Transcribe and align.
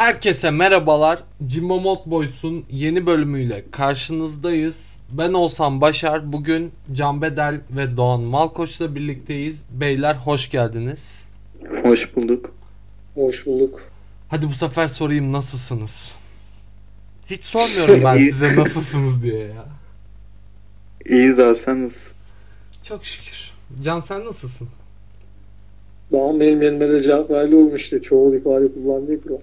Herkese 0.00 0.50
merhabalar. 0.50 1.22
Jimbo 1.48 1.80
Mod 1.80 1.98
Boys'un 2.06 2.64
yeni 2.70 3.06
bölümüyle 3.06 3.64
karşınızdayız. 3.70 4.96
Ben 5.12 5.32
olsam 5.32 5.80
Başar. 5.80 6.32
Bugün 6.32 6.72
Can 6.92 7.22
Bedel 7.22 7.60
ve 7.70 7.96
Doğan 7.96 8.20
Malkoç'la 8.20 8.94
birlikteyiz. 8.94 9.64
Beyler 9.70 10.14
hoş 10.14 10.50
geldiniz. 10.50 11.24
Hoş 11.82 12.16
bulduk. 12.16 12.52
Hoş 13.14 13.46
bulduk. 13.46 13.82
Hadi 14.28 14.46
bu 14.48 14.52
sefer 14.52 14.88
sorayım 14.88 15.32
nasılsınız? 15.32 16.14
Hiç 17.26 17.44
sormuyorum 17.44 18.00
ben 18.04 18.18
size 18.18 18.56
nasılsınız 18.56 19.22
diye 19.22 19.44
ya. 19.44 19.64
İyiyiz 21.06 21.38
abi 21.38 21.58
sen 21.58 21.84
nasılsın? 21.84 22.12
Çok 22.82 23.04
şükür. 23.04 23.50
Can 23.82 24.00
sen 24.00 24.24
nasılsın? 24.24 24.68
Daha 26.12 26.40
benim 26.40 26.62
yerime 26.62 26.88
de 26.88 27.00
cevap 27.00 27.30
verdi 27.30 27.56
olmuştu. 27.56 28.02
Çoğul 28.02 28.34
ifade 28.34 28.72
kullandığı 28.72 29.22
kural. 29.22 29.38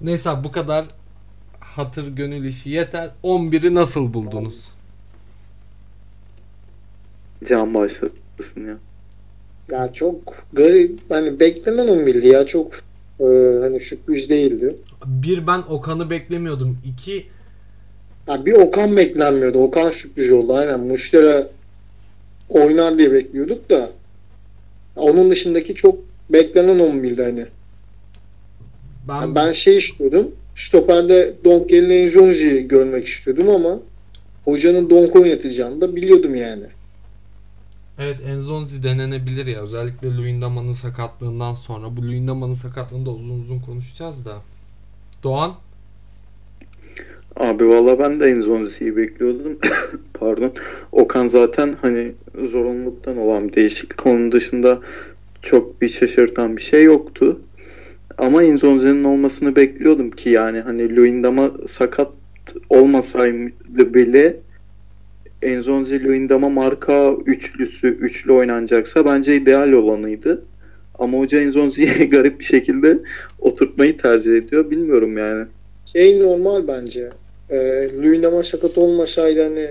Neyse 0.00 0.30
abi, 0.30 0.44
bu 0.44 0.52
kadar 0.52 0.86
hatır 1.60 2.08
gönül 2.08 2.44
işi 2.44 2.70
yeter. 2.70 3.10
11'i 3.24 3.74
nasıl 3.74 4.14
buldunuz? 4.14 4.68
Can 7.48 7.74
başlasın 7.74 8.66
ya. 8.66 8.78
Ya 9.70 9.92
çok 9.92 10.44
garip. 10.52 11.00
Hani 11.08 11.40
beklenen 11.40 11.88
11'di 11.88 12.28
ya. 12.28 12.46
Çok 12.46 12.72
e, 13.20 13.24
hani 13.60 13.80
sürpriz 13.80 14.30
değildi. 14.30 14.76
Bir 15.06 15.46
ben 15.46 15.62
Okan'ı 15.68 16.10
beklemiyordum. 16.10 16.78
İki 16.84 17.26
Ya 18.28 18.46
bir 18.46 18.52
Okan 18.52 18.96
beklenmiyordu. 18.96 19.58
Okan 19.58 19.90
sürpriz 19.90 20.32
oldu. 20.32 20.54
Aynen. 20.54 20.80
Muştera 20.80 21.48
oynar 22.48 22.98
diye 22.98 23.12
bekliyorduk 23.12 23.70
da. 23.70 23.90
Onun 24.96 25.30
dışındaki 25.30 25.74
çok 25.74 25.98
beklenen 26.30 26.78
11'di 26.78 27.22
hani. 27.22 27.46
Ben, 29.08 29.20
Yani 29.20 29.34
ben 29.34 29.52
şey 29.52 29.78
istiyordum. 29.78 30.30
Stoper'de 30.54 31.34
Donk 31.44 31.70
yerine 31.70 31.96
Enjonji'yi 31.96 32.68
görmek 32.68 33.06
istiyordum 33.06 33.48
ama 33.48 33.80
hocanın 34.44 34.90
Donk 34.90 35.16
oynatacağını 35.16 35.80
da 35.80 35.96
biliyordum 35.96 36.34
yani. 36.34 36.66
Evet 37.98 38.16
Enzonzi 38.26 38.82
denenebilir 38.82 39.46
ya. 39.46 39.62
Özellikle 39.62 40.16
Luyendama'nın 40.16 40.72
sakatlığından 40.72 41.54
sonra. 41.54 41.96
Bu 41.96 42.02
Luyendama'nın 42.02 42.52
sakatlığında 42.52 43.10
uzun 43.10 43.40
uzun 43.40 43.60
konuşacağız 43.60 44.24
da. 44.24 44.36
Doğan? 45.22 45.54
Abi 47.36 47.68
valla 47.68 47.98
ben 47.98 48.20
de 48.20 48.26
Enzonzi'yi 48.26 48.96
bekliyordum. 48.96 49.58
Pardon. 50.14 50.52
Okan 50.92 51.28
zaten 51.28 51.76
hani 51.82 52.12
zorunluluktan 52.42 53.16
olan 53.16 53.48
bir 53.48 53.52
değişiklik. 53.52 54.06
Onun 54.06 54.32
dışında 54.32 54.80
çok 55.42 55.82
bir 55.82 55.88
şaşırtan 55.88 56.56
bir 56.56 56.62
şey 56.62 56.84
yoktu. 56.84 57.40
Ama 58.18 58.42
Enzonzi'nin 58.42 59.04
olmasını 59.04 59.56
bekliyordum 59.56 60.10
ki 60.10 60.30
yani 60.30 60.60
hani 60.60 60.96
Luyendama 60.96 61.52
sakat 61.68 62.12
olmasaydı 62.70 63.94
bile 63.94 64.36
Enzonzi 65.42 66.04
Luyendama 66.04 66.48
marka 66.48 67.12
üçlüsü 67.26 67.88
üçlü 67.88 68.32
oynanacaksa 68.32 69.04
bence 69.04 69.36
ideal 69.36 69.72
olanıydı. 69.72 70.44
Ama 70.98 71.18
hoca 71.18 71.40
Enzonzi'yi 71.40 71.88
garip 72.10 72.40
bir 72.40 72.44
şekilde 72.44 72.98
oturtmayı 73.38 73.98
tercih 73.98 74.36
ediyor. 74.36 74.70
Bilmiyorum 74.70 75.18
yani. 75.18 75.46
Şey 75.92 76.20
normal 76.20 76.68
bence. 76.68 77.10
E, 77.50 77.56
Luyendama 78.02 78.42
sakat 78.42 78.78
olmasaydı 78.78 79.42
hani 79.42 79.68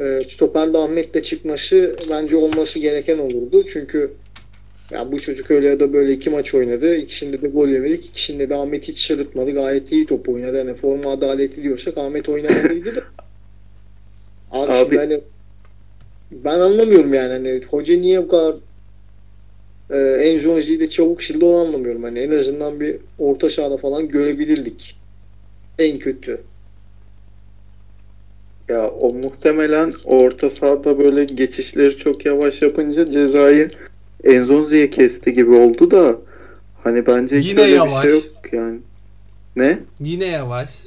e, 0.00 0.20
stoperde 0.20 0.78
Ahmet'le 0.78 1.22
çıkması 1.24 1.96
bence 2.10 2.36
olması 2.36 2.78
gereken 2.78 3.18
olurdu. 3.18 3.64
Çünkü 3.72 4.10
ya 4.90 5.12
bu 5.12 5.20
çocuk 5.20 5.50
öyle 5.50 5.68
ya 5.68 5.80
da 5.80 5.92
böyle 5.92 6.12
iki 6.12 6.30
maç 6.30 6.54
oynadı. 6.54 6.96
İkisinde 6.96 7.42
de 7.42 7.48
gol 7.48 7.68
yemedik. 7.68 8.06
İkisinde 8.06 8.50
de 8.50 8.54
Ahmet 8.54 8.88
hiç 8.88 8.98
sırıtmadı. 9.06 9.50
Gayet 9.50 9.92
iyi 9.92 10.06
top 10.06 10.28
oynadı. 10.28 10.58
Hani 10.58 10.74
forma 10.74 11.10
adaleti 11.10 11.62
diyorsak 11.62 11.98
Ahmet 11.98 12.28
oynamalıydı 12.28 12.96
da. 12.96 13.02
Abi, 14.50 14.72
Abi- 14.72 14.84
şimdi 14.84 14.98
hani 14.98 15.20
ben 16.30 16.58
anlamıyorum 16.58 17.14
yani 17.14 17.32
hani 17.32 17.62
hoca 17.70 17.96
niye 17.96 18.22
bu 18.22 18.28
kadar 18.28 18.54
e, 19.90 19.98
Enzonzi'yi 19.98 20.80
de 20.80 20.88
çabuk 20.88 21.22
sildi 21.22 21.44
onu 21.44 21.56
anlamıyorum. 21.56 22.02
Hani 22.02 22.18
en 22.18 22.30
azından 22.30 22.80
bir 22.80 22.96
orta 23.18 23.50
sahada 23.50 23.76
falan 23.76 24.08
görebilirdik. 24.08 24.96
En 25.78 25.98
kötü. 25.98 26.40
Ya 28.68 28.90
o 28.90 29.12
muhtemelen 29.14 29.94
orta 30.04 30.50
sahada 30.50 30.98
böyle 30.98 31.24
geçişleri 31.24 31.96
çok 31.96 32.26
yavaş 32.26 32.62
yapınca 32.62 33.12
cezayı 33.12 33.70
Enzonzi'ye 34.24 34.90
kesti 34.90 35.32
gibi 35.34 35.50
oldu 35.50 35.90
da 35.90 36.16
hani 36.84 37.06
bence 37.06 37.38
hiç 37.38 37.46
Yine 37.48 37.60
öyle 37.60 37.74
yavaş. 37.74 38.04
bir 38.04 38.08
şey 38.08 38.18
yok 38.18 38.52
yani. 38.52 38.78
Ne? 39.56 39.78
Yine 40.00 40.26
yavaş. 40.26 40.82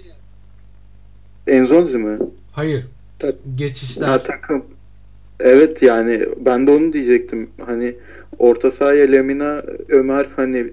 Enzonzi 1.48 1.98
mi? 1.98 2.18
Hayır. 2.52 2.86
Tabii. 3.20 3.36
Geçişler. 3.56 4.08
Ha 4.08 4.24
takım. 4.24 4.66
Evet 5.40 5.81
yani 5.81 6.25
ben 6.46 6.68
de 6.68 6.72
onu 6.72 6.94
diyecektim. 6.94 7.50
Hani 7.66 7.96
orta 8.40 8.72
sahaya 8.72 9.06
Lemina 9.08 9.64
Ömer 9.90 10.28
hani 10.36 10.66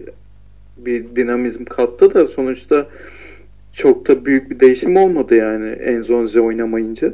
bir 0.77 1.17
dinamizm 1.17 1.65
kattı 1.65 2.15
da 2.15 2.27
sonuçta 2.27 2.87
çok 3.73 4.09
da 4.09 4.25
büyük 4.25 4.51
bir 4.51 4.61
değişim 4.61 4.97
olmadı 4.97 5.37
yani 5.37 5.69
Enzonzi 5.69 6.41
oynamayınca. 6.41 7.13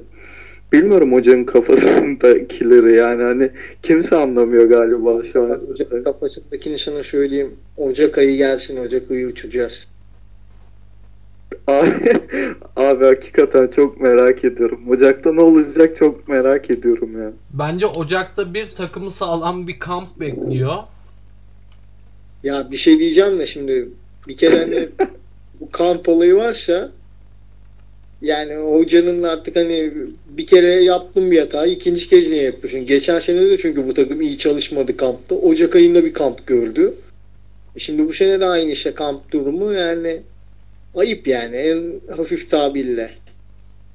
Bilmiyorum 0.72 1.12
hocanın 1.12 1.44
kafasındakileri 1.44 2.97
yani 2.97 3.22
hani 3.22 3.50
kimse 3.82 4.16
anlamıyor 4.16 4.64
galiba 4.64 5.25
şu 5.32 5.42
an. 5.42 5.70
Ocak 5.70 6.04
kafasındakini 6.04 6.78
sana 6.78 7.03
söyleyeyim. 7.03 7.56
Ocak 7.76 8.19
ayı 8.19 8.36
gelsin. 8.36 8.76
Ocak 8.76 9.10
ayı 9.10 9.26
uçacağız. 9.26 9.88
Abi, 11.66 12.12
abi 12.76 13.04
hakikaten 13.04 13.66
çok 13.69 14.00
merak 14.00 14.44
ediyorum. 14.44 14.81
Ocakta 14.91 15.32
ne 15.32 15.41
olacak 15.41 15.97
çok 15.97 16.28
merak 16.28 16.70
ediyorum 16.70 17.22
ya. 17.22 17.32
Bence 17.50 17.87
Ocak'ta 17.87 18.54
bir 18.54 18.66
takımı 18.66 19.10
sağlam 19.10 19.66
bir 19.66 19.78
kamp 19.78 20.20
bekliyor. 20.20 20.76
Ya 22.42 22.70
bir 22.70 22.76
şey 22.76 22.98
diyeceğim 22.98 23.38
de 23.38 23.47
şimdi 23.47 23.88
bir 24.28 24.37
kere 24.37 24.58
hani 24.58 24.88
bu 25.60 25.70
kamp 25.70 26.08
olayı 26.08 26.37
varsa 26.37 26.91
yani 28.22 28.54
hocanın 28.54 29.22
artık 29.22 29.56
hani 29.56 29.92
bir 30.28 30.47
kere 30.47 30.72
yaptım 30.72 31.31
bir 31.31 31.41
hata 31.41 31.66
ikinci 31.66 32.08
kez 32.08 32.31
niye 32.31 32.42
yapıyorsun? 32.42 32.86
Geçen 32.86 33.20
sene 33.20 33.41
de 33.41 33.58
çünkü 33.58 33.88
bu 33.88 33.94
takım 33.94 34.20
iyi 34.20 34.38
çalışmadı 34.38 34.97
kampta. 34.97 35.34
Ocak 35.34 35.76
ayında 35.76 36.04
bir 36.04 36.12
kamp 36.12 36.47
gördü. 36.47 36.94
Şimdi 37.78 38.08
bu 38.08 38.12
sene 38.12 38.41
de 38.41 38.47
aynı 38.47 38.70
işte 38.70 38.94
kamp 38.94 39.32
durumu 39.32 39.72
yani 39.72 40.22
ayıp 40.97 41.26
yani 41.26 41.56
en 41.56 42.00
hafif 42.16 42.50
tabirle. 42.50 43.10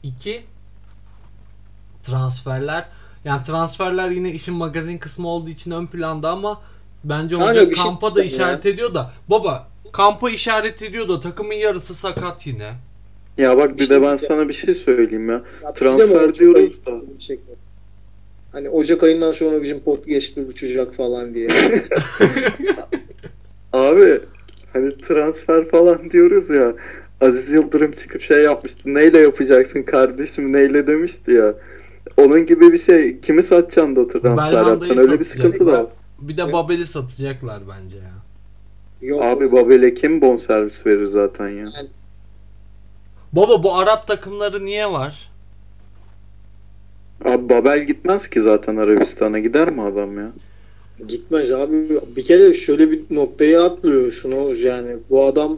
İki 0.04 0.42
transferler. 2.04 2.86
Yani 3.26 3.44
transferler 3.44 4.10
yine 4.10 4.32
işin 4.32 4.54
magazin 4.54 4.98
kısmı 4.98 5.28
olduğu 5.28 5.50
için 5.50 5.72
ön 5.72 5.88
planda 5.88 6.30
ama 6.30 6.62
bence 7.04 7.36
Kanka 7.36 7.52
hoca 7.52 7.66
şey 7.66 7.74
kampa 7.74 8.12
da 8.12 8.16
diyeceğim 8.16 8.42
ya. 8.42 8.48
işaret 8.48 8.66
ediyor 8.66 8.94
da 8.94 9.12
baba 9.30 9.68
kampa 9.92 10.30
işaret 10.30 10.82
ediyor 10.82 11.10
da 11.10 11.20
takımın 11.20 11.54
yarısı 11.54 11.94
sakat 11.94 12.48
yine. 12.48 12.74
Ya 13.38 13.58
bak 13.58 13.78
bir 13.78 13.82
İşte 13.82 13.96
de 13.96 14.02
ben 14.02 14.18
bir 14.18 14.22
de- 14.22 14.28
sana 14.28 14.50
bir 14.50 14.54
şey 14.54 14.74
söyleyeyim 14.76 15.30
ya. 15.30 15.44
Ya 15.64 15.74
Transfer 15.74 16.36
diyoruz 16.36 16.86
da. 16.86 17.02
Hani 18.52 18.70
Ocak 18.70 19.04
ayından 19.04 19.32
sonra 19.32 19.62
bizim 19.64 19.80
podcast'ı 19.80 20.42
uçacak 20.42 20.96
falan 20.96 21.34
diye. 21.34 21.50
Abi 23.74 24.20
hani 24.74 24.98
transfer 24.98 25.66
falan 25.66 26.12
diyoruz 26.12 26.50
ya. 26.50 26.74
Aziz 27.22 27.50
Yıldırım 27.50 27.92
çıkıp 27.92 28.22
şey 28.22 28.44
yapmıştı. 28.44 28.82
Neyle 28.86 29.18
yapacaksın 29.18 29.84
kardeşim 29.84 30.54
neyle 30.54 30.88
demişti 30.88 31.32
ya. 31.32 31.54
Onun 32.18 32.46
gibi 32.46 32.74
bir 32.74 32.78
şey. 32.78 33.20
Kimi 33.20 33.44
satacaksın 33.44 33.96
da 33.96 34.08
transfer 34.08 34.66
yapacaksın. 34.66 34.98
Öyle 34.98 35.20
bir 35.20 35.26
sıkıntı 35.26 35.66
da 35.68 35.72
var. 35.72 35.86
Bir 36.20 36.38
de 36.38 36.54
Babel'i 36.54 36.86
satacaklar 36.86 37.62
bence 37.70 37.98
ya. 37.98 38.14
Yok. 39.02 39.22
Abi 39.24 39.52
Babel'e 39.52 39.94
kim 39.94 40.22
bonservis 40.22 40.86
verir 40.86 41.06
zaten 41.06 41.48
ya. 41.50 41.68
Baba 43.36 43.64
bu 43.64 43.76
Arap 43.76 44.08
takımları 44.08 44.66
niye 44.66 44.92
var? 44.92 45.30
Abi 47.26 47.50
Babel 47.50 47.84
gitmez 47.84 48.30
ki 48.30 48.42
zaten 48.42 48.76
Arabistan'a. 48.76 49.40
Gider 49.40 49.72
mi 49.72 49.82
adam 49.82 50.18
ya? 50.18 50.32
Gitmez 51.08 51.52
abi. 51.52 51.90
Bir 52.16 52.26
kere 52.26 52.54
şöyle 52.54 52.92
bir 52.92 53.02
noktaya 53.10 53.64
atlıyor 53.66 54.12
şunu 54.12 54.56
yani. 54.56 54.98
Bu 55.10 55.26
adam 55.26 55.58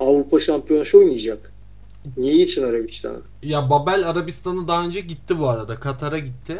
Avrupa 0.00 0.40
Şampiyonası 0.40 0.98
oynayacak. 0.98 1.52
Niye 2.16 2.34
için 2.34 2.62
Arabistan'a? 2.62 3.16
Ya 3.42 3.70
Babel 3.70 4.08
Arabistan'a 4.08 4.68
daha 4.68 4.84
önce 4.84 5.00
gitti 5.00 5.38
bu 5.38 5.48
arada. 5.48 5.76
Katar'a 5.80 6.18
gitti. 6.18 6.56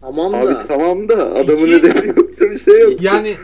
Tamam 0.00 0.32
da. 0.32 0.38
Abi 0.38 0.68
tamam 0.68 1.08
da 1.08 1.34
adamın 1.34 1.66
İki- 1.66 1.72
nedeni 1.72 2.06
yoktu 2.06 2.44
bir 2.50 2.58
şey 2.58 2.80
yok. 2.80 3.02
Yani 3.02 3.36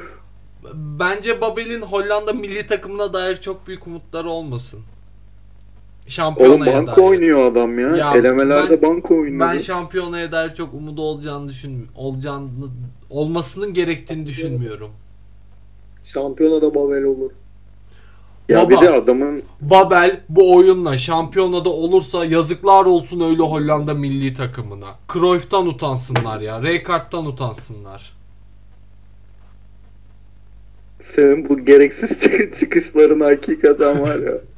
bence 0.75 1.41
Babel'in 1.41 1.83
Hollanda 1.83 2.33
milli 2.33 2.67
takımına 2.67 3.12
dair 3.12 3.37
çok 3.37 3.67
büyük 3.67 3.87
umutları 3.87 4.29
olmasın. 4.29 4.81
Oğlum 6.08 6.12
Şampiyonaya 6.12 6.75
banko 6.75 6.96
dair. 6.96 7.06
oynuyor 7.08 7.52
adam 7.52 7.78
ya. 7.78 7.96
Ya 7.96 8.12
Elemelerde 8.14 8.82
ben- 8.82 8.90
banko 8.90 9.14
oynuyor. 9.14 9.40
Ben 9.52 9.58
şampiyonaya 9.58 10.32
dair 10.32 10.55
çok 10.55 10.75
umudu 10.75 11.02
olacağını 11.02 11.49
düşün 11.49 11.87
olacağını 11.96 12.49
olmasının 13.10 13.75
gerektiğini 13.75 14.26
düşünmüyorum. 14.26 14.90
Şampiyona 16.05 16.62
da 16.62 16.75
Babel 16.75 17.05
olur. 17.05 17.31
Ya 18.49 18.58
Baba. 18.62 18.70
bir 18.70 18.87
de 18.87 18.90
adamın 18.90 19.43
Babel 19.60 20.20
bu 20.28 20.55
oyunla 20.56 20.99
şampiyonada 20.99 21.69
olursa 21.69 22.25
yazıklar 22.25 22.84
olsun 22.87 23.20
öyle 23.20 23.43
Hollanda 23.43 23.94
milli 23.94 24.34
takımına. 24.34 24.87
Cruyff'tan 25.12 25.66
utansınlar 25.66 26.40
ya. 26.40 26.62
Rijkaard'tan 26.62 27.26
utansınlar. 27.26 28.19
senin 31.02 31.49
bu 31.49 31.64
gereksiz 31.64 32.20
çık- 32.22 32.56
çıkışların 32.56 33.20
hakikaten 33.20 34.02
var 34.02 34.19
ya. 34.19 34.32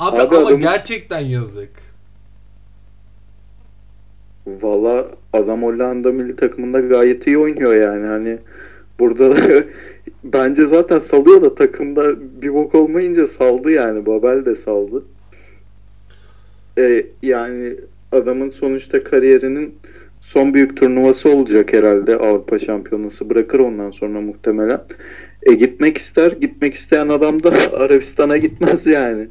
Abi, 0.00 0.16
Abi 0.18 0.36
ama 0.36 0.46
adamın- 0.46 0.60
gerçekten 0.60 1.20
yazık. 1.20 1.70
Valla 4.46 5.06
adam 5.32 5.62
Hollanda 5.62 6.12
milli 6.12 6.36
takımında 6.36 6.80
gayet 6.80 7.26
iyi 7.26 7.38
oynuyor 7.38 7.74
yani. 7.74 8.06
Hani 8.06 8.38
burada 8.98 9.30
da 9.36 9.64
bence 10.24 10.66
zaten 10.66 10.98
salıyor 10.98 11.42
da 11.42 11.54
takımda 11.54 12.14
bir 12.42 12.54
bok 12.54 12.74
olmayınca 12.74 13.26
saldı 13.26 13.70
yani. 13.70 14.06
Babel 14.06 14.44
de 14.44 14.56
saldı. 14.56 15.04
Ee, 16.78 17.06
yani 17.22 17.74
adamın 18.12 18.48
sonuçta 18.48 19.04
kariyerinin 19.04 19.74
son 20.20 20.54
büyük 20.54 20.76
turnuvası 20.76 21.30
olacak 21.30 21.72
herhalde 21.72 22.16
Avrupa 22.16 22.58
Şampiyonası 22.58 23.30
bırakır 23.30 23.58
ondan 23.58 23.90
sonra 23.90 24.20
muhtemelen. 24.20 24.80
E 25.42 25.54
gitmek 25.54 25.98
ister. 25.98 26.32
Gitmek 26.32 26.74
isteyen 26.74 27.08
adam 27.08 27.42
da 27.42 27.52
Arabistan'a 27.72 28.36
gitmez 28.36 28.86
yani. 28.86 29.28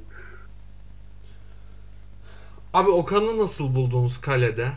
Abi 2.74 2.90
Okan'ı 2.90 3.38
nasıl 3.38 3.76
buldunuz 3.76 4.22
kalede? 4.22 4.68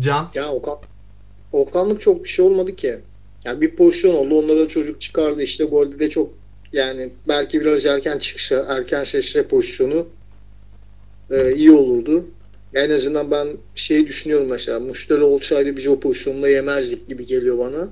Can. 0.00 0.30
Ya 0.34 0.52
Okan 0.52 0.78
Okanlık 1.52 2.00
çok 2.00 2.24
bir 2.24 2.28
şey 2.28 2.44
olmadı 2.44 2.76
ki. 2.76 3.00
Yani 3.44 3.60
bir 3.60 3.76
pozisyon 3.76 4.14
oldu. 4.14 4.38
Onda 4.38 4.56
da 4.56 4.68
çocuk 4.68 5.00
çıkardı. 5.00 5.42
işte 5.42 5.64
golde 5.64 5.98
de 5.98 6.10
çok 6.10 6.30
yani 6.72 7.10
belki 7.28 7.60
biraz 7.60 7.86
erken 7.86 8.18
çıkışa, 8.18 8.66
erken 8.68 9.04
şaşre 9.04 9.42
pozisyonu 9.42 10.06
e, 11.30 11.54
iyi 11.54 11.72
olurdu. 11.72 12.24
En 12.74 12.90
azından 12.90 13.30
ben 13.30 13.48
şeyi 13.74 14.06
düşünüyorum 14.06 14.48
mesela. 14.48 14.80
Muşteri 14.80 15.22
olsaydı 15.22 15.76
biz 15.76 15.86
o 15.86 16.00
pozisyonda 16.00 16.48
yemezdik 16.48 17.08
gibi 17.08 17.26
geliyor 17.26 17.58
bana. 17.58 17.88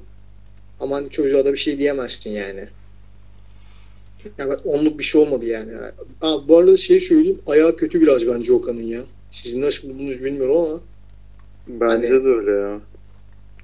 Ama 0.80 0.96
hani 0.96 1.10
çocuğa 1.10 1.44
da 1.44 1.52
bir 1.52 1.58
şey 1.58 1.78
diyemezsin 1.78 2.30
yani. 2.30 2.68
Yani 4.38 4.54
onluk 4.64 4.98
bir 4.98 5.04
şey 5.04 5.20
olmadı 5.20 5.46
yani. 5.46 5.72
Aa, 6.22 6.48
bu 6.48 6.58
arada 6.58 6.76
şey 6.76 7.00
söyleyeyim. 7.00 7.38
Ayağı 7.46 7.76
kötü 7.76 8.00
biraz 8.00 8.26
bence 8.26 8.52
Okan'ın 8.52 8.82
ya. 8.82 9.00
Siz 9.32 9.54
nasıl 9.56 9.88
buldunuz 9.88 10.24
bilmiyorum 10.24 10.56
ama 10.56 10.80
Bence 11.68 12.06
Hani- 12.08 12.24
de 12.24 12.28
öyle 12.28 12.50
ya. 12.50 12.80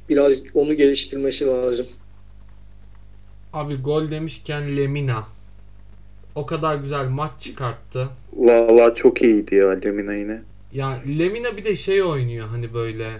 biraz 0.08 0.32
onu 0.54 0.74
geliştirmesi 0.74 1.46
lazım. 1.46 1.86
Abi 3.52 3.76
gol 3.76 4.10
demişken 4.10 4.76
Lemina. 4.76 5.24
O 6.34 6.46
kadar 6.46 6.76
güzel 6.76 7.08
maç 7.08 7.30
çıkarttı. 7.40 8.08
Valla 8.32 8.94
çok 8.94 9.22
iyiydi 9.22 9.54
ya 9.54 9.68
Lemina 9.70 10.14
yine. 10.14 10.42
Ya 10.72 11.00
Lemina 11.18 11.56
bir 11.56 11.64
de 11.64 11.76
şey 11.76 12.02
oynuyor 12.02 12.46
hani 12.48 12.74
böyle 12.74 13.10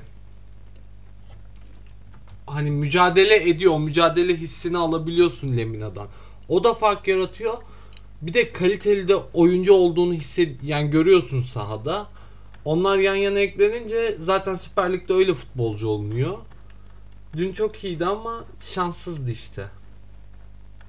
hani 2.47 2.71
mücadele 2.71 3.49
ediyor. 3.51 3.73
O 3.73 3.81
mücadele 3.81 4.37
hissini 4.37 4.79
alabiliyorsun 4.79 5.57
Lemina'dan. 5.57 6.09
O 6.49 6.65
da 6.65 6.75
fark 6.75 7.09
yaratıyor. 7.09 7.55
Bir 8.23 8.35
de 8.35 8.53
kaliteli 8.53 9.09
de 9.09 9.17
oyuncu 9.35 9.73
olduğunu 9.73 10.13
hissed 10.13 10.51
yani 10.63 10.91
görüyorsun 10.91 11.41
sahada. 11.41 12.07
Onlar 12.65 12.99
yan 12.99 13.15
yana 13.15 13.39
eklenince 13.39 14.17
zaten 14.21 14.57
Süper 14.57 14.93
Lig'de 14.93 15.15
öyle 15.15 15.35
futbolcu 15.35 15.89
olmuyor. 15.89 16.39
Dün 17.37 17.53
çok 17.53 17.85
iyiydi 17.85 18.05
ama 18.07 18.45
şanssızdı 18.61 19.31
işte. 19.31 19.67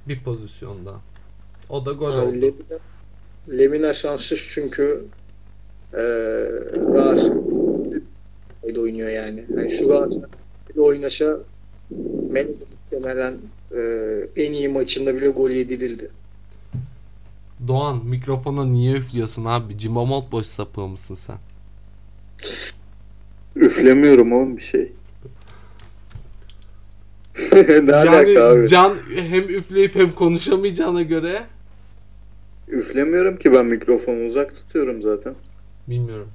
Bir 0.08 0.24
pozisyonda. 0.24 0.94
O 1.70 1.86
da 1.86 1.92
gol 1.92 2.12
Yani 2.14 2.28
oldu. 2.28 2.36
Lemina, 2.42 2.80
Lemina 3.50 3.94
şanssız 3.94 4.50
çünkü 4.54 5.06
eee 5.94 6.00
Galatasaray'da 6.76 8.80
oynuyor 8.82 9.10
yani. 9.10 9.46
yani 9.58 9.72
şu 9.72 9.88
Galatasaray'da 9.88 10.82
oynasa 10.82 11.38
Melek 12.30 12.56
muhtemelen 12.92 13.38
eee, 13.76 14.30
en 14.36 14.54
iyi 14.54 14.68
maçında 14.70 15.16
bile 15.16 15.28
gol 15.30 15.50
yedirildi. 15.50 16.12
Doğan 17.68 18.06
mikrofona 18.06 18.66
niye 18.66 18.94
üflüyorsun 18.98 19.46
abi? 19.46 19.78
Cimamot 19.78 20.32
boş 20.32 20.46
sapığı 20.48 20.88
mısın 20.88 21.16
sen? 21.16 21.38
Üflemiyorum 23.56 24.32
oğlum 24.34 24.58
bir 24.58 24.62
şey. 24.62 24.92
ne 27.84 27.96
alaka 27.96 28.40
yani 28.40 28.40
abi? 28.40 28.68
Can 28.68 28.98
hem 29.16 29.50
üfleyip 29.50 29.96
hem 29.96 30.12
konuşamayacağına 30.12 31.02
göre 31.02 31.46
Üflemiyorum 32.68 33.38
ki 33.38 33.54
ben 33.54 33.66
mikrofonu 33.66 34.26
uzak 34.26 34.56
tutuyorum 34.56 35.02
zaten. 35.02 35.36
bilmiyorum. 35.88 36.28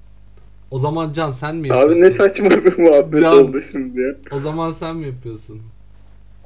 O 0.71 0.79
zaman 0.79 1.13
Can 1.13 1.33
sen 1.33 1.57
mi 1.57 1.69
yapıyorsun? 1.69 2.03
Abi 2.03 2.03
ne 2.03 2.13
saçma 2.13 2.51
bir 2.51 2.79
muhabbet 2.79 3.21
Can- 3.23 3.39
oldu 3.39 3.61
şimdi 3.73 4.01
ya. 4.01 4.15
O 4.31 4.39
zaman 4.41 4.73
sen 4.73 4.97
mi 4.97 5.07
yapıyorsun? 5.07 5.63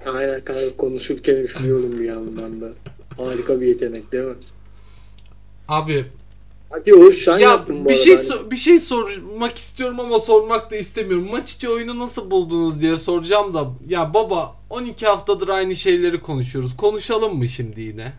Aynen 0.07 0.41
kanka 0.41 0.77
konuşurken 0.77 1.37
üflüyorum 1.37 1.99
bir 1.99 2.05
yandan 2.05 2.61
da. 2.61 2.73
Harika 3.17 3.61
bir 3.61 3.67
yetenek 3.67 4.13
değil 4.13 4.25
mi? 4.25 4.35
Abi 5.69 6.05
Hadi 6.71 6.95
o 6.95 7.13
sen 7.13 7.39
ya 7.39 7.51
yaptın 7.51 7.85
bu 7.85 7.89
bir 7.89 7.95
şey 7.95 8.15
so- 8.15 8.51
bir 8.51 8.57
şey 8.57 8.81
sormak 8.81 9.59
istiyorum 9.59 10.01
ama 10.01 10.19
sormak 10.19 10.71
da 10.71 10.77
istemiyorum. 10.77 11.29
Maç 11.31 11.53
içi 11.53 11.69
oyunu 11.69 11.99
nasıl 11.99 12.31
buldunuz 12.31 12.81
diye 12.81 12.97
soracağım 12.97 13.55
da 13.55 13.71
ya 13.89 14.15
baba 14.15 14.57
12 14.71 15.07
haftadır 15.07 15.49
aynı 15.49 15.77
şeyleri 15.77 16.21
konuşuyoruz. 16.21 16.77
Konuşalım 16.77 17.37
mı 17.37 17.49
şimdi 17.49 17.81
yine? 17.81 18.13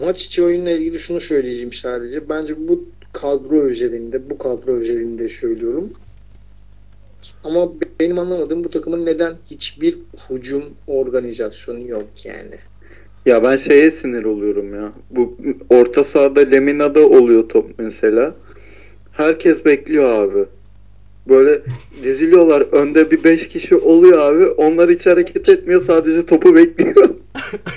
Maç 0.00 0.24
içi 0.24 0.42
oyunla 0.42 0.70
ilgili 0.70 0.98
şunu 0.98 1.20
söyleyeceğim 1.20 1.72
sadece. 1.72 2.28
Bence 2.28 2.68
bu 2.68 2.84
kadro 3.12 3.56
özelinde, 3.60 4.30
bu 4.30 4.38
kadro 4.38 4.72
özelinde 4.72 5.28
söylüyorum. 5.28 5.92
Ama 7.44 7.68
benim 8.00 8.18
anlamadığım 8.18 8.64
bu 8.64 8.70
takımın 8.70 9.06
neden 9.06 9.34
hiçbir 9.46 9.98
hücum 10.30 10.64
organizasyonu 10.86 11.88
yok 11.88 12.08
yani. 12.24 12.56
Ya 13.26 13.42
ben 13.42 13.56
şeye 13.56 13.90
sinir 13.90 14.24
oluyorum 14.24 14.74
ya. 14.74 14.92
Bu 15.10 15.36
orta 15.70 16.04
sahada 16.04 16.40
Lemina'da 16.40 17.08
oluyor 17.08 17.48
top 17.48 17.70
mesela. 17.78 18.34
Herkes 19.12 19.64
bekliyor 19.64 20.10
abi. 20.10 20.44
Böyle 21.28 21.60
diziliyorlar. 22.02 22.60
Önde 22.60 23.10
bir 23.10 23.24
5 23.24 23.48
kişi 23.48 23.76
oluyor 23.76 24.18
abi. 24.18 24.46
Onlar 24.46 24.90
hiç 24.90 25.06
hareket 25.06 25.48
etmiyor. 25.48 25.80
Sadece 25.80 26.26
topu 26.26 26.54
bekliyor. 26.54 27.08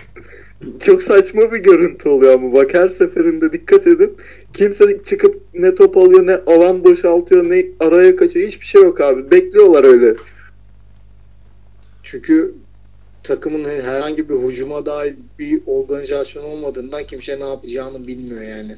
Çok 0.79 1.03
saçma 1.03 1.51
bir 1.51 1.57
görüntü 1.57 2.09
oluyor 2.09 2.33
ama 2.33 2.53
bak 2.53 2.73
her 2.73 2.89
seferinde 2.89 3.53
dikkat 3.53 3.87
edin. 3.87 4.17
Kimse 4.53 5.03
çıkıp 5.05 5.41
ne 5.53 5.75
top 5.75 5.97
alıyor 5.97 6.27
ne 6.27 6.35
alan 6.35 6.83
boşaltıyor 6.83 7.49
ne 7.49 7.65
araya 7.79 8.15
kaçıyor. 8.15 8.47
Hiçbir 8.47 8.65
şey 8.65 8.81
yok 8.81 9.01
abi. 9.01 9.31
Bekliyorlar 9.31 9.83
öyle. 9.83 10.13
Çünkü 12.03 12.53
takımın 13.23 13.63
herhangi 13.63 14.29
bir 14.29 14.35
hücuma 14.35 14.85
dair 14.85 15.15
bir 15.39 15.61
organizasyon 15.65 16.43
olmadığından 16.43 17.03
kimse 17.03 17.39
ne 17.39 17.43
yapacağını 17.49 18.07
bilmiyor 18.07 18.41
yani. 18.41 18.75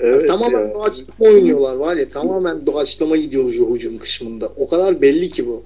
Evet 0.00 0.28
tamamen 0.28 0.60
ya. 0.60 0.74
doğaçlama 0.74 1.30
oynuyorlar 1.30 1.76
var 1.76 1.96
ya 1.96 2.08
tamamen 2.08 2.66
doğaçlama 2.66 3.16
gidiyoruz 3.16 3.60
o 3.60 3.74
hücum 3.74 3.98
kısmında. 3.98 4.52
O 4.56 4.68
kadar 4.68 5.02
belli 5.02 5.30
ki 5.30 5.46
bu. 5.46 5.62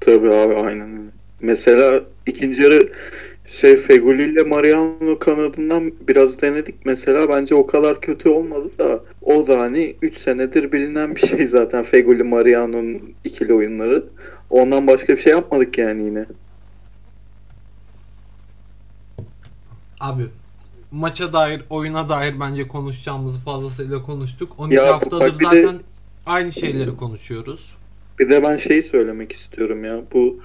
Tabii 0.00 0.30
abi 0.30 0.54
aynen 0.54 0.90
öyle. 0.90 1.10
Mesela 1.40 2.04
ikinci 2.26 2.62
yarı 2.62 2.88
şey 3.50 3.76
Feguli 3.76 4.32
ile 4.32 4.42
Mariano 4.42 5.18
kanadından 5.18 5.92
biraz 6.08 6.42
denedik 6.42 6.74
mesela 6.86 7.28
bence 7.28 7.54
o 7.54 7.66
kadar 7.66 8.00
kötü 8.00 8.28
olmadı 8.28 8.70
da 8.78 9.00
o 9.22 9.46
da 9.46 9.58
hani 9.60 9.96
3 10.02 10.16
senedir 10.18 10.72
bilinen 10.72 11.14
bir 11.16 11.20
şey 11.20 11.46
zaten 11.48 11.82
Feguli 11.84 12.22
Mariano'nun 12.22 13.14
ikili 13.24 13.54
oyunları. 13.54 14.04
Ondan 14.50 14.86
başka 14.86 15.16
bir 15.16 15.20
şey 15.22 15.32
yapmadık 15.32 15.78
yani 15.78 16.04
yine. 16.04 16.26
Abi 20.00 20.22
maça 20.90 21.32
dair, 21.32 21.62
oyuna 21.70 22.08
dair 22.08 22.40
bence 22.40 22.68
konuşacağımızı 22.68 23.38
fazlasıyla 23.38 24.02
konuştuk. 24.02 24.52
12 24.58 24.76
Ya 24.76 24.86
haftadır 24.94 25.26
bir 25.26 25.30
de- 25.32 25.62
zaten 25.62 25.80
aynı 26.26 26.52
şeyleri 26.52 26.96
konuşuyoruz. 26.96 27.74
Bir 28.18 28.30
de 28.30 28.42
ben 28.42 28.56
şeyi 28.56 28.82
söylemek 28.82 29.32
istiyorum 29.32 29.84
ya. 29.84 30.00
Bu 30.14 30.40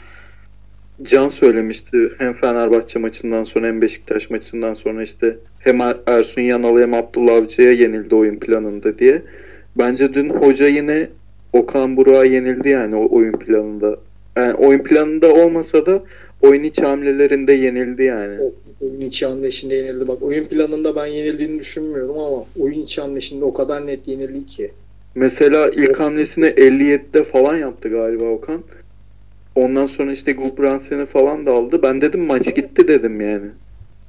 Can 1.03 1.29
söylemişti 1.29 2.11
hem 2.17 2.33
Fenerbahçe 2.33 2.99
maçından 2.99 3.43
sonra 3.43 3.67
hem 3.67 3.81
Beşiktaş 3.81 4.29
maçından 4.29 4.73
sonra 4.73 5.03
işte 5.03 5.37
hem 5.59 5.81
Er- 5.81 5.97
Ersun 6.07 6.41
Yanal 6.41 6.79
hem 6.81 6.93
Abdullah 6.93 7.33
Avcı'ya 7.33 7.71
yenildi 7.71 8.15
oyun 8.15 8.35
planında 8.35 8.99
diye. 8.99 9.21
Bence 9.77 10.13
dün 10.13 10.29
hoca 10.29 10.67
yine 10.67 11.07
Okan 11.53 11.97
Burak'a 11.97 12.25
yenildi 12.25 12.69
yani 12.69 12.95
o 12.95 13.15
oyun 13.15 13.31
planında. 13.31 13.97
Yani 14.37 14.53
oyun 14.53 14.79
planında 14.79 15.33
olmasa 15.33 15.85
da 15.85 16.03
oyun 16.41 16.63
içi 16.63 16.81
hamlelerinde 16.81 17.53
yenildi 17.53 18.03
yani. 18.03 18.33
O 18.41 18.53
oyun 18.85 19.01
içi 19.01 19.25
hamleşinde 19.25 19.75
yenildi. 19.75 20.07
Bak 20.07 20.21
oyun 20.21 20.45
planında 20.45 20.95
ben 20.95 21.05
yenildiğini 21.05 21.59
düşünmüyorum 21.59 22.19
ama 22.19 22.45
oyun 22.59 22.81
içi 22.81 23.01
hamleşinde 23.01 23.45
o 23.45 23.53
kadar 23.53 23.87
net 23.87 24.07
yenildi 24.07 24.45
ki. 24.45 24.71
Mesela 25.15 25.69
ilk 25.69 25.99
hamlesini 25.99 26.45
57'de 26.45 27.23
falan 27.23 27.57
yaptı 27.57 27.89
galiba 27.89 28.23
Okan. 28.23 28.61
Ondan 29.55 29.87
sonra 29.87 30.11
işte 30.11 30.31
Gulbrandsen'i 30.31 31.05
falan 31.05 31.45
da 31.45 31.51
aldı. 31.53 31.79
Ben 31.83 32.01
dedim 32.01 32.25
maç 32.25 32.55
gitti 32.55 32.87
dedim 32.87 33.21
yani. 33.21 33.47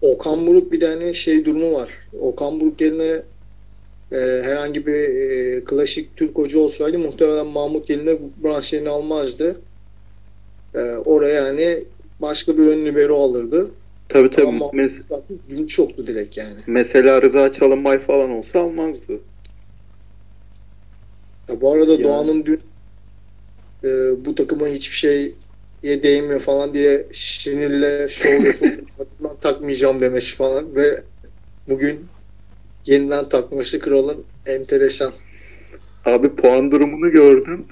Okan 0.03 0.47
Buruk 0.47 0.73
bir 0.73 0.83
hani 0.83 1.15
şey 1.15 1.45
durumu 1.45 1.73
var. 1.73 1.89
Okan 2.21 2.61
Buruk 2.61 2.81
yerine 2.81 3.23
e, 4.13 4.17
herhangi 4.43 4.87
bir 4.87 4.93
e, 4.95 5.65
klasik 5.65 6.17
Türk 6.17 6.39
hoca 6.39 6.59
olsaydı 6.59 6.99
muhtemelen 6.99 7.47
Mahmut 7.47 7.91
yerine 7.91 8.19
Branşen'i 8.45 8.89
almazdı. 8.89 9.61
E, 10.75 10.81
oraya 10.81 11.45
hani 11.45 11.85
başka 12.21 12.59
bir 12.59 12.67
ön 12.67 12.85
libero 12.87 13.17
alırdı. 13.23 13.71
Tabii 14.09 14.31
tabii. 14.31 14.47
Ama 14.47 14.65
Mes- 14.65 15.21
yüzünü 15.45 15.67
çoktu 15.67 16.07
direkt 16.07 16.37
yani. 16.37 16.55
mesela 16.67 17.23
Rıza 17.23 17.53
Çalınbay 17.53 17.99
falan 17.99 18.31
olsa 18.31 18.61
almazdı. 18.61 19.21
Ya 21.49 21.61
bu 21.61 21.73
arada 21.73 21.93
Yani. 21.93 22.05
Doğan'ın 22.05 22.45
dün 22.45 22.61
e, 23.85 23.89
bu 24.25 24.35
takıma 24.35 24.67
hiçbir 24.67 24.97
şeye 24.97 25.33
değmiyor 25.85 26.41
falan 26.41 26.75
diye 26.75 27.07
sinirle 27.13 28.09
şov 28.09 28.45
yapıp 28.45 28.89
"Ben 29.21 29.37
takmayacağım 29.41 30.01
demesi 30.01 30.37
falan 30.37 30.77
ve 30.77 31.03
bugün 31.69 32.07
yeniden 32.87 33.29
takması 33.29 33.79
kralın 33.79 34.25
enteresan. 34.47 35.13
Abi 36.05 36.29
puan 36.37 36.71
durumunu 36.71 37.11
gördüm. 37.11 37.65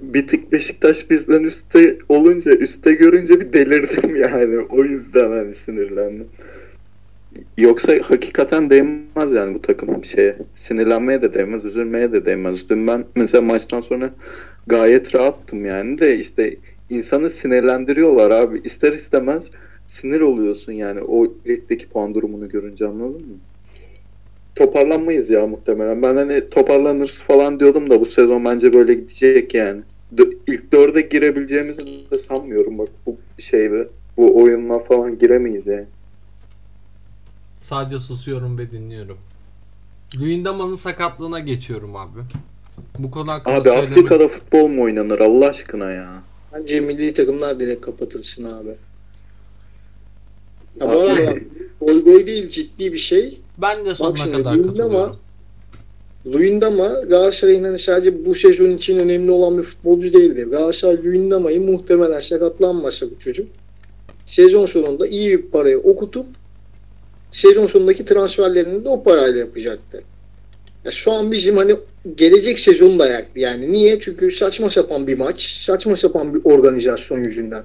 Bir 0.00 0.26
tık 0.26 0.52
Beşiktaş 0.52 1.10
bizden 1.10 1.42
üstte 1.44 1.98
olunca, 2.08 2.52
üstte 2.52 2.92
görünce 2.92 3.40
bir 3.40 3.52
delirdim 3.52 4.16
yani. 4.22 4.58
O 4.70 4.84
yüzden 4.84 5.30
hani 5.30 5.54
sinirlendim. 5.54 6.28
Yoksa 7.58 7.92
hakikaten 8.02 8.70
değmez 8.70 9.32
yani 9.32 9.54
bu 9.54 9.62
takım 9.62 10.02
bir 10.02 10.08
şeye. 10.08 10.36
Sinirlenmeye 10.54 11.22
de 11.22 11.34
değmez, 11.34 11.64
üzülmeye 11.64 12.12
de 12.12 12.26
değmez. 12.26 12.68
Dün 12.68 12.86
ben 12.86 13.04
mesela 13.16 13.42
maçtan 13.42 13.80
sonra 13.80 14.10
gayet 14.66 15.14
rahattım 15.14 15.64
yani 15.64 15.98
de 15.98 16.18
işte 16.18 16.56
insanı 16.90 17.30
sinirlendiriyorlar 17.30 18.30
abi. 18.30 18.60
İster 18.64 18.92
istemez 18.92 19.44
sinir 19.86 20.20
oluyorsun 20.20 20.72
yani 20.72 21.00
o 21.00 21.24
ligdeki 21.46 21.88
puan 21.88 22.14
durumunu 22.14 22.48
görünce 22.48 22.86
anladın 22.86 23.20
mı? 23.20 23.36
toparlanmayız 24.54 25.30
ya 25.30 25.46
muhtemelen. 25.46 26.02
Ben 26.02 26.16
hani 26.16 26.50
toparlanırız 26.50 27.20
falan 27.20 27.60
diyordum 27.60 27.90
da 27.90 28.00
bu 28.00 28.06
sezon 28.06 28.44
bence 28.44 28.72
böyle 28.72 28.94
gidecek 28.94 29.54
yani. 29.54 29.82
İlk 30.46 30.72
dörde 30.72 31.00
girebileceğimizi 31.00 31.86
de 32.10 32.18
sanmıyorum 32.18 32.78
bak 32.78 32.88
bu 33.06 33.16
şeyde. 33.38 33.88
Bu 34.16 34.42
oyunla 34.42 34.78
falan 34.78 35.18
giremeyiz 35.18 35.66
yani. 35.66 35.86
Sadece 37.60 37.98
susuyorum 37.98 38.58
ve 38.58 38.72
dinliyorum. 38.72 39.18
Luyendama'nın 40.16 40.76
sakatlığına 40.76 41.40
geçiyorum 41.40 41.96
abi. 41.96 42.20
Bu 42.98 43.10
konu 43.10 43.28
hakkında 43.30 43.54
Abi 43.54 43.68
söylemek- 43.68 43.90
Afrika'da 43.92 44.28
futbol 44.28 44.68
mu 44.68 44.82
oynanır 44.82 45.18
Allah 45.18 45.46
aşkına 45.46 45.90
ya? 45.90 46.22
Bence 46.54 46.80
milli 46.80 47.14
takımlar 47.14 47.60
direkt 47.60 47.80
kapatılsın 47.80 48.44
abi. 48.44 48.68
Ya 50.80 50.86
bu 50.86 50.90
Abi- 51.00 51.10
arada 51.10 51.34
goy 51.80 52.04
goy 52.04 52.26
değil 52.26 52.48
ciddi 52.48 52.92
bir 52.92 52.98
şey. 52.98 53.40
Ben 53.58 53.84
de 53.86 53.94
sonuna 53.94 54.16
şimdi, 54.16 54.32
kadar 54.32 54.54
Luyendama- 54.54 54.66
katılıyorum. 54.66 55.16
Luyendama 56.26 56.88
Galatasaray'ın 56.88 57.64
hani 57.64 57.78
sadece 57.78 58.26
bu 58.26 58.34
sezon 58.34 58.70
için 58.70 58.98
önemli 58.98 59.30
olan 59.30 59.58
bir 59.58 59.62
futbolcu 59.62 60.12
değildi. 60.12 60.46
Galatasaray 60.50 61.04
Luyendama'yı 61.04 61.60
muhtemelen 61.60 62.20
sakatlanmasa 62.20 63.06
bu 63.10 63.18
çocuk 63.18 63.48
sezon 64.26 64.66
sonunda 64.66 65.06
iyi 65.06 65.30
bir 65.38 65.42
parayı 65.42 65.78
okutup 65.78 66.26
sezon 67.32 67.66
sonundaki 67.66 68.04
transferlerini 68.04 68.84
de 68.84 68.88
o 68.88 69.02
parayla 69.02 69.38
yapacaktı. 69.38 70.02
Ya 70.84 70.90
şu 70.90 71.12
an 71.12 71.32
bizim 71.32 71.56
hani 71.56 71.76
gelecek 72.14 72.58
sezonu 72.58 72.98
da 72.98 73.08
yaktı. 73.08 73.38
Yani 73.38 73.72
niye? 73.72 74.00
Çünkü 74.00 74.30
saçma 74.30 74.70
sapan 74.70 75.06
bir 75.06 75.18
maç, 75.18 75.42
saçma 75.42 75.96
sapan 75.96 76.34
bir 76.34 76.44
organizasyon 76.44 77.24
yüzünden. 77.24 77.64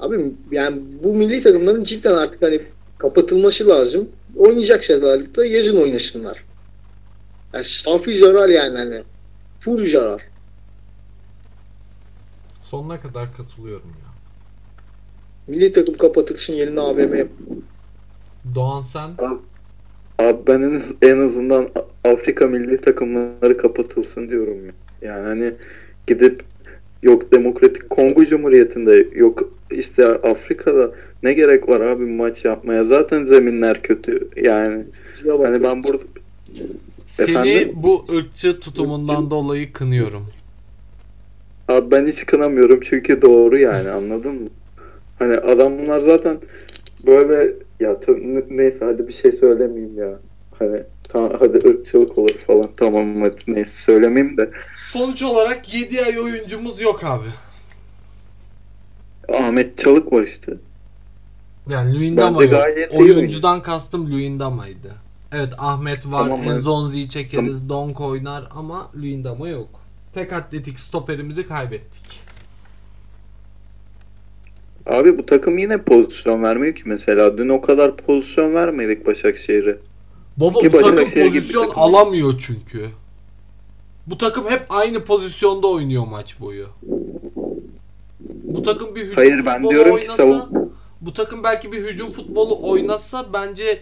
Abi 0.00 0.32
yani 0.50 0.82
bu 1.02 1.14
milli 1.14 1.42
takımların 1.42 1.84
cidden 1.84 2.14
artık 2.14 2.42
hani 2.42 2.60
kapatılması 2.98 3.68
lazım. 3.68 4.08
Oynayacaksalar 4.36 5.34
da 5.34 5.46
yazın 5.46 5.82
oynasınlar. 5.82 6.44
Yani 7.54 7.64
safi 7.64 8.18
zarar 8.18 8.48
yani 8.48 8.78
hani. 8.78 9.02
Full 9.60 9.84
zarar. 9.84 10.22
Sonuna 12.62 13.00
kadar 13.00 13.36
katılıyorum 13.36 13.88
ya. 13.88 14.12
Milli 15.46 15.72
takım 15.72 15.96
kapatılsın 15.96 16.52
yerine 16.52 16.80
AVM 16.80 17.16
yap. 17.16 17.28
Doğan 18.54 18.82
sen 18.82 19.16
Abi 20.22 20.38
ben 20.46 20.82
en, 21.02 21.18
azından 21.18 21.68
Afrika 22.04 22.46
milli 22.46 22.78
takımları 22.78 23.56
kapatılsın 23.56 24.28
diyorum 24.28 24.66
ya. 24.66 24.72
Yani 25.02 25.26
hani 25.26 25.52
gidip 26.06 26.42
yok 27.02 27.32
Demokratik 27.32 27.90
Kongo 27.90 28.24
Cumhuriyeti'nde 28.24 29.06
yok 29.14 29.52
işte 29.70 30.06
Afrika'da 30.06 30.90
ne 31.22 31.32
gerek 31.32 31.68
var 31.68 31.80
abi 31.80 32.04
maç 32.04 32.44
yapmaya? 32.44 32.84
Zaten 32.84 33.24
zeminler 33.24 33.82
kötü. 33.82 34.28
Yani 34.36 34.84
hani 35.24 35.62
ben 35.62 35.84
burada 35.84 36.02
seni 37.06 37.30
Efendim? 37.30 37.72
bu 37.74 38.06
ırkçı 38.16 38.60
tutumundan 38.60 39.30
dolayı 39.30 39.72
kınıyorum. 39.72 40.26
Abi 41.68 41.90
ben 41.90 42.06
hiç 42.06 42.26
kınamıyorum 42.26 42.80
çünkü 42.82 43.22
doğru 43.22 43.58
yani 43.58 43.90
anladın 43.90 44.34
mı? 44.34 44.48
Hani 45.18 45.36
adamlar 45.36 46.00
zaten 46.00 46.36
böyle 47.06 47.52
ya 47.82 48.00
neyse 48.50 48.84
hadi 48.84 49.08
bir 49.08 49.12
şey 49.12 49.32
söylemeyeyim 49.32 49.98
ya. 49.98 50.18
Hani 50.58 50.82
tamam 51.08 51.30
hadi 51.38 51.68
ırkçılık 51.68 52.18
olur 52.18 52.38
falan 52.46 52.68
tamam 52.76 53.20
hadi 53.20 53.36
neyse 53.46 53.70
söylemeyeyim 53.70 54.36
de 54.36 54.50
Sonuç 54.76 55.22
olarak 55.22 55.74
7 55.74 56.04
ay 56.04 56.20
oyuncumuz 56.20 56.80
yok 56.80 57.04
abi. 57.04 57.26
Ahmet 59.32 59.78
Çalık 59.78 60.12
var 60.12 60.22
işte. 60.22 60.52
Yani 61.68 61.94
Luyendama 61.94 62.44
yok. 62.44 62.54
Oyuncudan 62.92 63.62
kastım 63.62 64.10
Luyendama'ydı. 64.10 64.94
Evet 65.32 65.52
Ahmet 65.58 66.06
var, 66.06 66.28
Tamam. 66.28 66.42
Enzonzi'yi 66.42 67.08
çekeriz, 67.08 67.68
Donk 67.68 68.00
oynar 68.00 68.48
ama 68.50 68.90
Luyendama 68.96 69.48
yok. 69.48 69.68
Tek 70.14 70.32
atletik 70.32 70.80
stoperimizi 70.80 71.46
kaybettik. 71.46 72.20
Abi 74.86 75.18
bu 75.18 75.26
takım 75.26 75.58
yine 75.58 75.82
pozisyon 75.82 76.42
vermiyor 76.42 76.74
ki 76.74 76.82
mesela. 76.84 77.38
Dün 77.38 77.48
o 77.48 77.60
kadar 77.60 77.96
pozisyon 77.96 78.54
vermedik 78.54 79.06
Başakşehir'e. 79.06 79.76
Baba 80.36 80.58
Ki 80.58 80.72
bu 80.72 80.78
takım 80.78 81.10
pozisyon 81.22 81.66
takım. 81.68 81.82
alamıyor 81.82 82.34
çünkü. 82.46 82.86
Bu 84.06 84.18
takım 84.18 84.48
hep 84.50 84.66
aynı 84.68 85.04
pozisyonda 85.04 85.66
oynuyor 85.68 86.06
maç 86.06 86.40
boyu. 86.40 86.66
Bu 88.44 88.62
takım 88.62 88.94
bir 88.94 89.00
hücum 89.02 89.14
Hayır, 89.16 89.44
ben 89.46 89.70
diyorum 89.70 89.96
ki 89.96 90.02
oynasa, 90.02 90.22
savun- 90.22 90.70
bu 91.00 91.12
takım 91.12 91.42
belki 91.44 91.72
bir 91.72 91.82
hücum 91.84 92.10
futbolu 92.10 92.58
oynasa 92.70 93.32
bence 93.32 93.78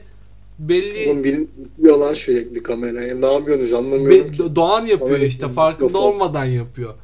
belli 0.68 1.10
Oğlum 1.10 1.24
benim 1.24 1.50
yalan 1.78 2.14
sürekli 2.14 2.62
kameraya. 2.62 3.14
Ne 3.16 3.32
yapıyorsunuz 3.32 3.72
anlamıyorum 3.72 4.10
Be- 4.10 4.32
ki. 4.36 4.56
Doğan 4.56 4.86
yapıyor 4.86 5.10
Kamera- 5.18 5.24
işte 5.26 5.48
farkında 5.48 5.86
mikrofon. 5.86 6.06
olmadan 6.12 6.44
yapıyor. 6.44 6.94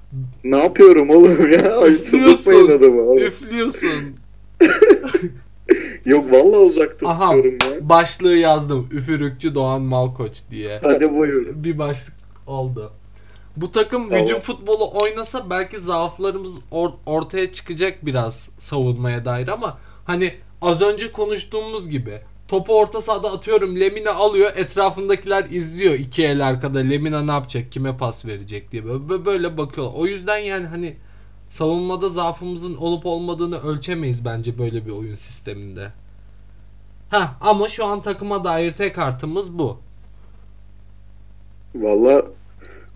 Ne 0.44 0.58
yapıyorum 0.58 1.10
oğlum 1.10 1.52
ya? 1.52 1.76
Ay 1.80 1.92
Üflüyorsun. 1.92 2.50
çıldırtmayın 2.50 2.78
adamı. 2.78 3.02
oğlum. 3.02 3.18
Üflüyorsun. 3.18 3.90
Yok 6.04 6.32
vallahi 6.32 6.58
uzakta 6.60 7.08
Aha 7.08 7.34
ya. 7.36 7.42
başlığı 7.80 8.36
yazdım. 8.36 8.88
Üfürükçü 8.92 9.54
Doğan 9.54 9.82
Malkoç 9.82 10.42
diye. 10.50 10.80
Hadi 10.82 11.16
buyur. 11.16 11.46
Bir 11.54 11.78
başlık 11.78 12.14
oldu. 12.46 12.92
Bu 13.56 13.72
takım 13.72 14.08
Tamam. 14.08 14.24
hücum 14.24 14.40
futbolu 14.40 14.90
oynasa 15.00 15.50
belki 15.50 15.78
zaaflarımız 15.78 16.54
or- 16.72 16.92
ortaya 17.06 17.52
çıkacak 17.52 18.06
biraz 18.06 18.48
savunmaya 18.58 19.24
dair 19.24 19.48
ama 19.48 19.78
hani 20.04 20.34
az 20.62 20.82
önce 20.82 21.12
konuştuğumuz 21.12 21.90
gibi 21.90 22.20
topu 22.48 22.78
orta 22.78 23.02
sahada 23.02 23.32
atıyorum 23.32 23.80
Lemina 23.80 24.14
alıyor 24.14 24.52
etrafındakiler 24.56 25.44
izliyor 25.50 25.94
iki 25.94 26.24
el 26.24 26.46
arkada 26.46 26.78
Lemina 26.78 27.22
ne 27.22 27.30
yapacak 27.30 27.72
kime 27.72 27.96
pas 27.96 28.24
verecek 28.26 28.72
diye 28.72 28.84
böyle, 28.84 29.24
böyle 29.26 29.58
bakıyorlar. 29.58 29.94
O 29.96 30.06
yüzden 30.06 30.38
yani 30.38 30.66
hani 30.66 30.96
savunmada 31.50 32.08
zaafımızın 32.08 32.76
olup 32.76 33.06
olmadığını 33.06 33.62
ölçemeyiz 33.62 34.24
bence 34.24 34.58
böyle 34.58 34.86
bir 34.86 34.90
oyun 34.90 35.14
sisteminde. 35.14 35.92
Ha 37.10 37.36
ama 37.40 37.68
şu 37.68 37.84
an 37.84 38.02
takıma 38.02 38.44
dair 38.44 38.72
tek 38.72 38.98
artımız 38.98 39.58
bu. 39.58 39.78
Valla 41.74 42.26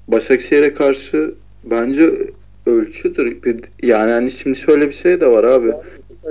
Başakşehir'e 0.08 0.74
karşı 0.74 1.34
bence 1.64 2.30
ölçüdür. 2.66 3.42
Bir- 3.42 3.64
Yani 3.88 4.10
hani 4.12 4.30
şimdi 4.30 4.58
şöyle 4.58 4.88
bir 4.88 4.92
şey 4.92 5.20
de 5.20 5.26
var 5.26 5.44
abi. 5.44 5.72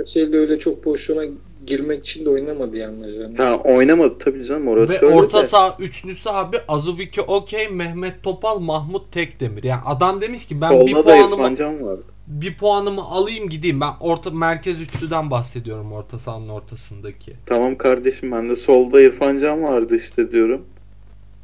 Şeyde 0.06 0.38
öyle 0.38 0.58
çok 0.58 0.84
pozisyona 0.84 1.22
girmek 1.66 2.06
için 2.06 2.24
de 2.24 2.30
oynamadı 2.30 2.76
yalnız. 2.76 3.16
Yani. 3.16 3.36
Ha 3.36 3.56
oynamadı 3.64 4.18
tabii 4.18 4.44
canım 4.44 4.68
orası 4.68 4.92
Ve 4.92 4.96
öyle 5.06 5.14
orta 5.14 5.42
de. 5.42 5.46
saha 5.46 5.76
üçlüsü 5.78 6.30
abi 6.30 6.56
Azubike 6.68 7.22
Okey, 7.22 7.68
Mehmet 7.68 8.22
Topal, 8.22 8.58
Mahmut 8.58 9.12
Tekdemir. 9.12 9.62
Yani 9.64 9.80
adam 9.86 10.20
demiş 10.20 10.46
ki 10.46 10.60
ben 10.60 10.86
bir 10.86 10.92
Solda 10.92 11.06
da 11.08 11.16
puanımı 11.16 11.86
var. 11.86 11.98
bir 12.26 12.56
puanımı 12.56 13.02
alayım 13.02 13.48
gideyim. 13.48 13.80
Ben 13.80 13.92
orta 14.00 14.30
merkez 14.30 14.80
üçlüden 14.80 15.30
bahsediyorum 15.30 15.92
orta 15.92 16.18
sahanın 16.18 16.48
ortasındaki. 16.48 17.32
Tamam 17.46 17.76
kardeşim 17.78 18.32
ben 18.32 18.48
de 18.48 18.56
solda 18.56 19.00
İrfan 19.00 19.38
Can 19.38 19.62
vardı 19.62 19.96
işte 19.96 20.32
diyorum. 20.32 20.62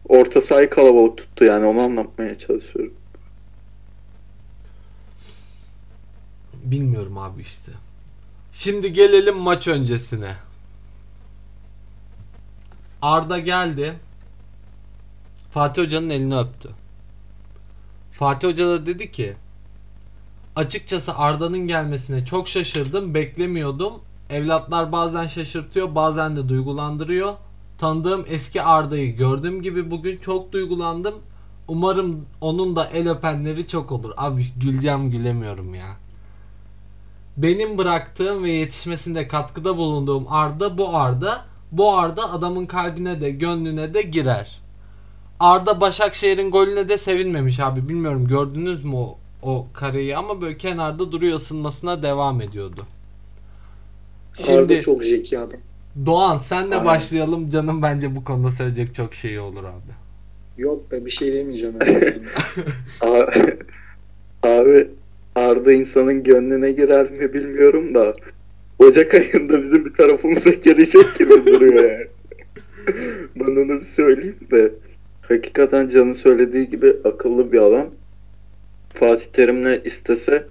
Orta 0.09 0.41
sahayı 0.41 0.71
kalabalık 0.71 1.17
tuttu 1.19 1.45
yani 1.45 1.67
onu 1.67 1.81
anlatmaya 1.81 2.39
çalışıyorum. 2.39 2.95
bilmiyorum 6.65 7.19
abi 7.19 7.43
işte. 7.43 7.73
Şimdi 8.59 8.93
gelelim 8.93 9.37
maç 9.37 9.69
öncesine. 9.69 10.35
Arda 13.03 13.39
geldi. 13.39 13.95
Fatih 15.53 15.83
Hoca'nın 15.83 16.11
elini 16.11 16.39
öptü. 16.39 16.69
Fatih 18.13 18.49
Hoca 18.49 18.69
da 18.69 18.87
dedi 18.87 19.11
ki 19.11 19.37
Açıkçası 20.57 21.17
Arda'nın 21.17 21.59
gelmesine 21.59 22.25
çok 22.25 22.49
şaşırdım. 22.49 23.15
Beklemiyordum. 23.15 23.93
Evlatlar 24.31 24.93
bazen 24.93 25.27
şaşırtıyor, 25.27 25.95
bazen 25.95 26.37
de 26.37 26.49
duygulandırıyor. 26.49 27.35
Tanıdığım 27.79 28.25
eski 28.29 28.63
Arda'yı 28.63 29.17
gördüğüm 29.17 29.63
gibi 29.63 29.91
bugün 29.91 30.17
çok 30.17 30.53
duygulandım. 30.53 31.15
Umarım 31.69 32.27
onun 32.41 32.77
da 32.77 32.87
el 32.87 33.11
öpenleri 33.11 33.69
çok 33.69 33.93
olur. 33.93 34.13
Abi 34.17 34.47
güleceğim 34.57 35.11
gülemiyorum 35.11 35.75
ya. 35.75 36.06
Benim 37.37 37.79
bıraktığım 37.79 38.45
ve 38.45 38.51
yetişmesinde 38.51 39.29
katkıda 39.29 39.77
bulunduğum 39.77 40.27
Arda 40.29 40.79
bu 40.79 40.97
Arda. 40.97 41.45
Bu 41.73 41.93
Arda 41.99 42.33
adamın 42.33 42.67
kalbine 42.67 43.21
de 43.21 43.31
gönlüne 43.31 43.95
de 43.95 44.03
girer. 44.03 44.61
Arda 45.41 45.81
Başakşehir'in 45.81 46.51
golüne 46.51 46.89
de 46.89 46.99
sevinmemiş 46.99 47.61
abi. 47.61 47.89
Bilmiyorum 47.89 48.27
gördünüz 48.27 48.85
mü 48.85 48.97
o, 48.97 49.19
o 49.43 49.67
kareyi 49.75 50.17
ama 50.17 50.41
böyle 50.41 50.57
kenarda 50.57 51.13
duruyor 51.13 51.37
ısınmasına 51.37 52.03
devam 52.03 52.41
ediyordu. 52.41 52.87
Şimdi... 54.35 54.53
Arda 54.53 54.81
çok 54.81 55.05
zeki 55.05 55.39
adam. 55.39 55.61
Doğan 56.07 56.39
senle 56.39 56.75
Aynen. 56.75 56.87
başlayalım. 56.87 57.51
Canım 57.51 57.83
bence 57.83 58.17
bu 58.17 58.25
konuda 58.25 58.51
söyleyecek 58.51 58.95
çok 58.95 59.15
şey 59.15 59.39
olur 59.39 59.65
abi. 59.65 59.93
Yok 60.63 60.93
be 60.93 61.05
bir 61.05 61.11
şey 61.11 61.33
demeyeceğim. 61.33 61.77
abi, 63.01 63.57
abi 64.43 64.89
Arda 65.37 65.73
insanın 65.73 66.23
gönlüne 66.23 66.73
girer 66.73 67.11
mi 67.11 67.33
bilmiyorum 67.33 67.95
da 67.95 68.17
Ocak 68.79 69.15
ayında 69.15 69.63
bizim 69.63 69.85
bir 69.85 69.93
tarafımıza 69.95 70.51
gelecek 70.51 71.19
gibi 71.19 71.47
duruyor 71.47 71.85
yani. 71.85 72.07
ben 73.37 73.45
onu 73.45 73.81
bir 73.81 73.85
söyleyeyim 73.85 74.39
de 74.51 74.73
hakikaten 75.23 75.89
Can'ın 75.89 76.13
söylediği 76.13 76.69
gibi 76.69 76.97
akıllı 77.05 77.53
bir 77.53 77.59
adam. 77.59 77.87
Fatih 78.95 79.27
Terim'le 79.27 79.81
istese 79.85 80.47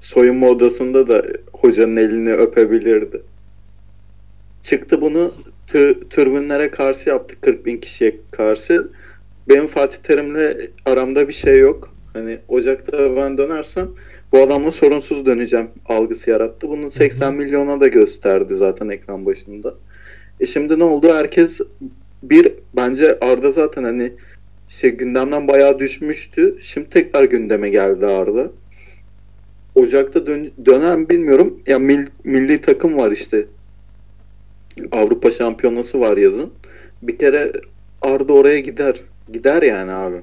soyunma 0.00 0.48
odasında 0.48 1.08
da 1.08 1.24
hocanın 1.52 1.96
elini 1.96 2.32
öpebilirdi. 2.32 3.22
Çıktı 4.62 5.00
bunu 5.00 5.32
tü, 5.66 6.00
türbünlere 6.10 6.70
karşı 6.70 7.08
yaptı 7.08 7.34
40 7.40 7.66
bin 7.66 7.76
kişiye 7.76 8.16
karşı. 8.30 8.88
Benim 9.48 9.66
Fatih 9.68 9.98
Terim'le 9.98 10.70
aramda 10.86 11.28
bir 11.28 11.32
şey 11.32 11.58
yok. 11.58 11.96
Hani 12.12 12.38
Ocak'ta 12.48 13.16
ben 13.16 13.38
dönersem 13.38 13.88
bu 14.32 14.38
adamla 14.42 14.72
sorunsuz 14.72 15.26
döneceğim 15.26 15.68
algısı 15.86 16.30
yarattı. 16.30 16.68
Bunu 16.68 16.90
80 16.90 17.34
milyona 17.34 17.80
da 17.80 17.88
gösterdi 17.88 18.56
zaten 18.56 18.88
ekran 18.88 19.26
başında. 19.26 19.74
E 20.40 20.46
şimdi 20.46 20.78
ne 20.78 20.84
oldu? 20.84 21.14
Herkes 21.14 21.60
bir 22.22 22.52
bence 22.76 23.18
Arda 23.20 23.52
zaten 23.52 23.84
hani 23.84 24.12
şey 24.68 24.90
gündemden 24.90 25.48
bayağı 25.48 25.78
düşmüştü. 25.78 26.58
Şimdi 26.62 26.90
tekrar 26.90 27.24
gündeme 27.24 27.68
geldi 27.68 28.06
Arda. 28.06 28.50
Ocak'ta 29.74 30.26
dön 30.26 30.50
döner 30.64 30.96
mi 30.96 31.08
bilmiyorum. 31.08 31.60
Ya 31.66 31.78
mil 31.78 32.06
milli 32.24 32.60
takım 32.60 32.98
var 32.98 33.12
işte. 33.12 33.46
Avrupa 34.92 35.30
Şampiyonası 35.30 36.00
var 36.00 36.16
yazın. 36.16 36.52
Bir 37.02 37.18
kere 37.18 37.52
Arda 38.02 38.32
oraya 38.32 38.60
gider. 38.60 39.00
Gider 39.32 39.62
yani 39.62 39.92
abi. 39.92 40.16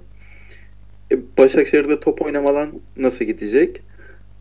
E, 1.11 1.17
Başakşehir'de 1.37 1.99
top 1.99 2.21
oynamadan 2.21 2.71
nasıl 2.97 3.25
gidecek? 3.25 3.81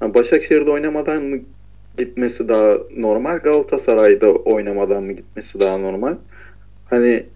Başakşehir'de 0.03 0.71
oynamadan 0.71 1.23
mı 1.23 1.39
gitmesi 1.99 2.49
daha 2.49 2.77
normal? 2.97 3.39
Galatasaray'da 3.39 4.33
oynamadan 4.33 5.03
mı 5.03 5.13
gitmesi 5.13 5.61
daha 5.61 5.79
normal? 5.79 6.17
Hani 6.91 7.27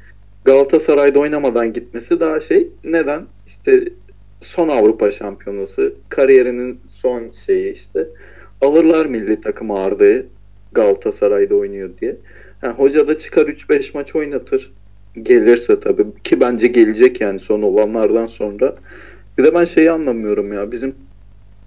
Galatasaray'da 0.44 1.18
oynamadan 1.18 1.72
gitmesi 1.72 2.20
daha 2.20 2.40
şey. 2.40 2.68
Neden? 2.85 3.22
İşte 3.46 3.85
son 4.40 4.68
Avrupa 4.68 5.11
Şampiyonası, 5.11 5.94
kariyerinin 6.09 6.81
son 6.88 7.31
şeyi 7.46 7.74
işte. 7.74 8.07
Alırlar 8.61 9.07
milli 9.07 9.40
takım 9.40 9.70
Arda'yı 9.70 10.26
Galatasaray'da 10.72 11.55
oynuyor 11.55 11.90
diye. 12.00 12.16
Yani 12.62 12.74
hoca 12.74 13.09
da 13.09 13.18
çıkar 13.18 13.46
3-5 13.46 13.90
maç 13.94 14.16
oynatır. 14.16 14.72
Gelirse 15.22 15.81
tabii 15.81 16.05
ki 16.24 16.40
bence 16.40 16.66
gelecek 16.66 17.20
yani 17.20 17.40
son 17.40 17.62
olanlardan 17.62 18.26
sonra. 18.26 18.76
Bir 19.38 19.44
de 19.44 19.55
ben 19.55 19.64
şeyi 19.64 19.90
anlamıyorum 19.90 20.52
ya 20.52 20.72
bizim 20.72 20.94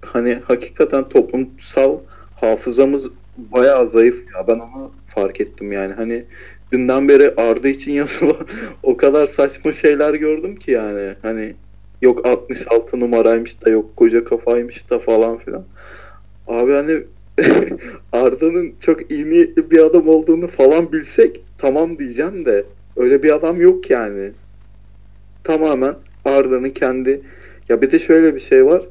hani 0.02 0.38
hakikaten 0.44 1.08
toplumsal 1.08 1.98
hafızamız 2.40 3.10
bayağı 3.36 3.90
zayıf 3.90 4.16
ya. 4.34 4.46
Ben 4.48 4.58
onu 4.58 4.92
fark 5.06 5.40
ettim 5.40 5.72
yani. 5.72 5.92
Hani 5.92 6.24
dünden 6.72 7.08
beri 7.08 7.34
Arda 7.36 7.68
için 7.68 7.92
yazılan 8.00 8.46
o 8.82 8.96
kadar 8.96 9.26
saçma 9.26 9.72
şeyler 9.72 10.14
gördüm 10.14 10.56
ki 10.56 10.70
yani. 10.70 11.14
Hani 11.22 11.54
yok 12.02 12.26
66 12.26 13.00
numaraymış 13.00 13.64
da 13.64 13.70
yok 13.70 13.96
koca 13.96 14.24
kafaymış 14.24 14.90
da 14.90 14.98
falan 14.98 15.38
filan. 15.38 15.64
Abi 16.48 16.72
hani 16.72 17.02
Arda'nın 18.12 18.74
çok 18.80 19.10
iyi 19.10 19.30
niyetli 19.30 19.70
bir 19.70 19.78
adam 19.78 20.08
olduğunu 20.08 20.48
falan 20.48 20.92
bilsek 20.92 21.44
tamam 21.58 21.98
diyeceğim 21.98 22.44
de 22.44 22.64
öyle 22.96 23.22
bir 23.22 23.34
adam 23.34 23.60
yok 23.60 23.90
yani. 23.90 24.30
Tamamen 25.44 25.94
Arda'nın 26.24 26.70
kendi 26.70 27.20
ya 27.68 27.82
bir 27.82 27.92
de 27.92 27.98
şöyle 27.98 28.34
bir 28.34 28.40
şey 28.40 28.66
var 28.66 28.82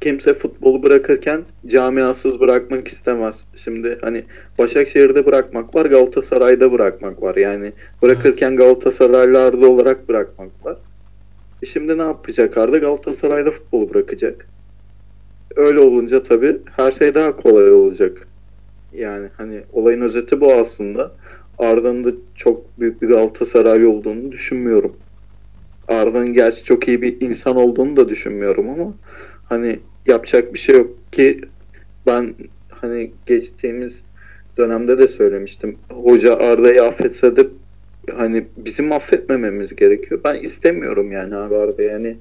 kimse 0.00 0.34
futbolu 0.34 0.82
bırakırken 0.82 1.42
camiasız 1.66 2.40
bırakmak 2.40 2.88
istemez. 2.88 3.44
Şimdi 3.54 3.98
hani 4.00 4.24
Başakşehir'de 4.58 5.26
bırakmak 5.26 5.74
var, 5.74 5.86
Galatasaray'da 5.86 6.72
bırakmak 6.72 7.22
var. 7.22 7.36
Yani 7.36 7.72
bırakırken 8.02 8.56
Galatasaraylı 8.56 9.44
Arda 9.44 9.66
olarak 9.66 10.08
bırakmak 10.08 10.64
var. 10.64 10.76
E 11.62 11.66
şimdi 11.66 11.98
ne 11.98 12.02
yapacak 12.02 12.58
Arda? 12.58 12.78
Galatasaray'da 12.78 13.50
futbolu 13.50 13.94
bırakacak. 13.94 14.48
Öyle 15.56 15.80
olunca 15.80 16.22
tabii 16.22 16.56
her 16.76 16.92
şey 16.92 17.14
daha 17.14 17.36
kolay 17.36 17.72
olacak. 17.72 18.28
Yani 18.92 19.28
hani 19.36 19.60
olayın 19.72 20.00
özeti 20.00 20.40
bu 20.40 20.52
aslında. 20.52 21.12
Arda'nın 21.58 22.04
da 22.04 22.10
çok 22.34 22.80
büyük 22.80 23.02
bir 23.02 23.08
Galatasaraylı 23.08 23.90
olduğunu 23.90 24.32
düşünmüyorum. 24.32 24.96
Arda'nın 25.88 26.34
gerçi 26.34 26.64
çok 26.64 26.88
iyi 26.88 27.02
bir 27.02 27.20
insan 27.20 27.56
olduğunu 27.56 27.96
da 27.96 28.08
düşünmüyorum 28.08 28.70
ama 28.70 28.94
hani 29.44 29.78
yapacak 30.06 30.54
bir 30.54 30.58
şey 30.58 30.74
yok 30.76 31.12
ki 31.12 31.40
ben 32.06 32.34
hani 32.70 33.12
geçtiğimiz 33.26 34.02
dönemde 34.56 34.98
de 34.98 35.08
söylemiştim. 35.08 35.78
Hoca 35.90 36.36
Arda'yı 36.36 36.82
affetse 36.82 37.36
de 37.36 37.46
hani 38.16 38.46
bizim 38.56 38.92
affetmememiz 38.92 39.76
gerekiyor. 39.76 40.20
Ben 40.24 40.34
istemiyorum 40.34 41.12
yani 41.12 41.36
abi 41.36 41.56
Arda 41.56 41.82
yani 41.82 42.16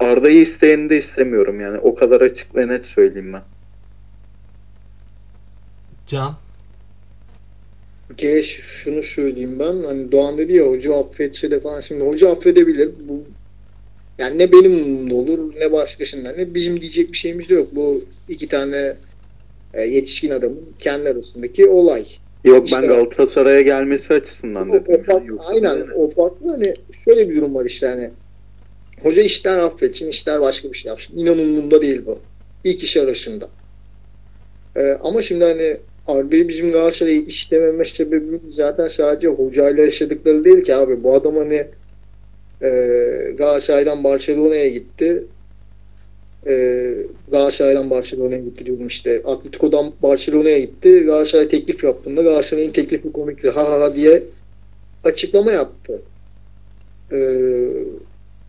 Arda'yı 0.00 0.40
isteyeni 0.40 0.90
de 0.90 0.98
istemiyorum 0.98 1.60
yani. 1.60 1.78
O 1.78 1.94
kadar 1.94 2.20
açık 2.20 2.56
ve 2.56 2.68
net 2.68 2.86
söyleyeyim 2.86 3.32
ben. 3.32 3.42
Can? 6.06 6.36
Geç 8.16 8.46
şunu 8.62 9.02
söyleyeyim 9.02 9.58
ben. 9.58 9.82
Hani 9.84 10.12
Doğan 10.12 10.38
dedi 10.38 10.52
ya 10.52 10.66
hoca 10.66 10.94
affetse 10.94 11.50
de 11.50 11.60
falan. 11.60 11.80
Şimdi 11.80 12.04
hoca 12.04 12.30
affedebilir. 12.30 12.90
Bu 13.08 13.22
yani 14.18 14.38
ne 14.38 14.52
benim 14.52 14.72
umurumda 14.72 15.14
olur 15.14 15.54
ne 15.60 15.72
başkasından 15.72 16.34
ne 16.38 16.54
bizim 16.54 16.80
diyecek 16.80 17.12
bir 17.12 17.16
şeyimiz 17.16 17.48
de 17.48 17.54
yok. 17.54 17.68
Bu 17.72 18.04
iki 18.28 18.48
tane 18.48 18.96
e, 19.74 19.82
yetişkin 19.82 20.30
adamın 20.30 20.62
kendi 20.78 21.08
arasındaki 21.08 21.66
olay. 21.66 22.06
Yok 22.44 22.66
işte, 22.66 22.82
ben 22.82 22.88
Galatasaray'a 22.88 23.60
gelmesi 23.60 24.14
açısından 24.14 24.72
dedim. 24.72 24.84
O, 24.88 24.94
o 24.94 24.98
fark, 24.98 25.28
yani. 25.28 25.40
aynen 25.40 25.68
yani. 25.68 25.92
o 25.92 26.10
farklı 26.10 26.50
hani 26.50 26.74
şöyle 27.04 27.30
bir 27.30 27.36
durum 27.36 27.54
var 27.54 27.64
işte 27.64 27.86
hani 27.86 28.10
hoca 29.02 29.22
işler 29.22 29.58
affetsin 29.58 30.08
işler 30.08 30.40
başka 30.40 30.72
bir 30.72 30.78
şey 30.78 30.88
yapsın. 30.88 31.18
İnan 31.18 31.38
umurumda 31.38 31.82
değil 31.82 32.02
bu. 32.06 32.18
İlk 32.64 32.82
iş 32.82 32.96
arasında. 32.96 33.48
Ee, 34.76 34.98
ama 35.02 35.22
şimdi 35.22 35.44
hani 35.44 35.76
Arda'yı 36.06 36.48
bizim 36.48 36.72
Galatasaray'ı 36.72 37.26
işlememe 37.26 37.84
sebebi 37.84 38.40
zaten 38.48 38.88
sadece 38.88 39.28
hocayla 39.28 39.82
yaşadıkları 39.82 40.44
değil 40.44 40.64
ki 40.64 40.74
abi. 40.74 41.04
Bu 41.04 41.14
adam 41.14 41.36
hani 41.36 41.66
e, 42.62 42.68
Galatasaray'dan 43.38 44.04
Barcelona'ya 44.04 44.68
gitti. 44.68 45.24
E, 46.46 46.94
Galatasaray'dan 47.30 47.90
Barcelona'ya 47.90 48.38
gitti 48.38 48.66
diyorum 48.66 48.86
işte. 48.86 49.22
Atletico'dan 49.24 49.92
Barcelona'ya 50.02 50.58
gitti. 50.58 51.00
Galatasaray 51.00 51.48
teklif 51.48 51.84
yaptığında 51.84 52.22
Galatasaray'ın 52.22 52.72
teklifi 52.72 53.12
komikti 53.12 53.50
ha 53.50 53.70
ha 53.70 53.80
ha 53.80 53.96
diye 53.96 54.22
açıklama 55.04 55.52
yaptı. 55.52 56.02
E, 57.12 57.18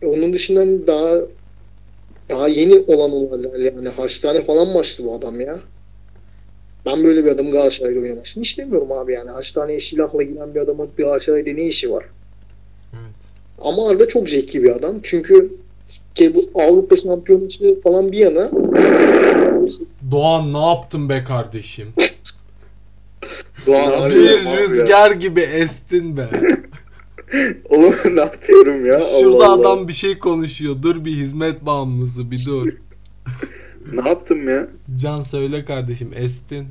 onun 0.02 0.32
dışında 0.32 0.86
daha 0.86 1.20
daha 2.30 2.48
yeni 2.48 2.78
olan 2.86 3.12
olaylar 3.12 3.58
yani 3.58 3.88
hastane 3.88 4.44
falan 4.44 4.74
başladı 4.74 5.08
bu 5.08 5.14
adam 5.14 5.40
ya. 5.40 5.60
Ben 6.88 7.04
böyle 7.04 7.24
bir 7.24 7.30
adamın 7.30 7.52
Galatasaray'da 7.52 8.00
oynamasını 8.00 8.42
istemiyorum 8.42 8.92
abi 8.92 9.12
yani. 9.12 9.30
Hastaneye 9.30 9.80
silahla 9.80 10.22
giden 10.22 10.54
bir 10.54 10.60
adamın 10.60 10.88
Galatasaray'da 10.96 11.50
ne 11.50 11.66
işi 11.66 11.92
var? 11.92 12.04
Ama 13.60 13.88
Arda 13.88 14.08
çok 14.08 14.28
zeki 14.28 14.62
bir 14.62 14.70
adam. 14.76 14.96
Çünkü 15.02 15.52
bu 16.20 16.60
Avrupa 16.62 16.96
şampiyonası 16.96 17.80
falan 17.80 18.12
bir 18.12 18.18
yana 18.18 18.50
Doğan 20.10 20.52
ne 20.52 20.66
yaptın 20.66 21.08
be 21.08 21.24
kardeşim? 21.24 21.88
Doğan? 23.66 24.10
Bir 24.10 24.58
rüzgar 24.58 25.10
gibi 25.10 25.40
estin 25.40 26.16
be. 26.16 26.28
Oğlum 27.70 27.94
ne 28.14 28.20
yapıyorum 28.20 28.86
ya? 28.86 29.00
Şurada 29.00 29.36
Allah 29.36 29.52
Allah. 29.52 29.60
adam 29.60 29.88
bir 29.88 29.92
şey 29.92 30.18
konuşuyor. 30.18 30.76
Dur 30.82 31.04
bir 31.04 31.12
hizmet 31.12 31.66
bağımlısı 31.66 32.30
bir 32.30 32.46
dur. 32.46 32.68
Ne 33.92 34.08
yaptım 34.08 34.48
ya? 34.48 34.68
Can 34.96 35.22
söyle 35.22 35.64
kardeşim 35.64 36.10
estin. 36.14 36.66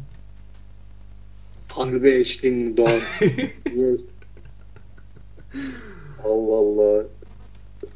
Harbi 1.77 2.09
eşliğin 2.11 2.77
Doğan. 2.77 2.91
Allah 6.23 6.55
Allah. 6.55 7.03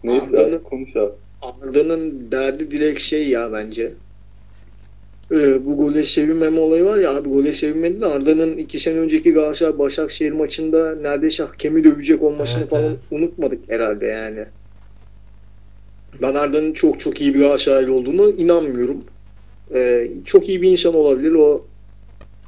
Neyse 0.04 0.26
Arda'nın- 0.26 0.64
konuş 0.64 0.96
abi. 0.96 1.12
Arda'nın 1.42 2.32
derdi 2.32 2.72
direkt 2.72 3.00
şey 3.02 3.28
ya 3.30 3.54
bence. 3.54 3.94
Ee, 5.32 5.66
bu 5.66 5.78
gole 5.78 6.04
sevinmeme 6.04 6.60
olayı 6.60 6.86
var 6.86 6.98
ya 6.98 7.16
abi 7.16 7.30
gole 7.30 7.54
sevinmedi 7.54 8.02
de 8.02 8.06
Arda'nın 8.06 8.58
iki 8.58 8.80
sene 8.80 9.00
önceki 9.00 9.34
Galatasaray 9.34 9.80
Başakşehir 9.80 10.32
maçında 10.32 10.96
neredeyse 10.96 11.44
hakemi 11.44 11.84
dövecek 11.84 12.24
olmasını 12.24 12.60
Evet, 12.62 12.70
falan 12.70 12.84
evet. 12.84 13.00
unutmadık 13.12 13.60
herhalde 13.70 14.06
yani. 14.06 14.46
Ben 16.22 16.36
Arda'nın 16.36 16.74
çok 16.74 17.00
çok 17.00 17.22
iyi 17.22 17.34
bir 17.34 17.40
Galatasaraylı 17.40 17.94
olduğunu 17.94 18.30
inanmıyorum. 18.30 18.98
Ee, 19.74 20.08
çok 20.26 20.50
iyi 20.50 20.62
bir 20.62 20.72
insan 20.72 20.94
olabilir 20.96 21.32
o 21.34 21.66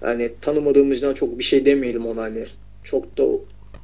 yani 0.04 0.32
tanımadığımızdan 0.42 1.14
çok 1.14 1.40
bir 1.40 1.44
şey 1.44 1.66
demeyelim 1.66 2.06
ona 2.06 2.22
hani 2.22 2.46
çok 2.84 3.18
da 3.18 3.24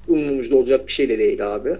umurumuzda 0.07 0.55
olacak 0.55 0.87
bir 0.87 0.91
şey 0.91 1.09
de 1.09 1.19
değil 1.19 1.55
abi. 1.55 1.75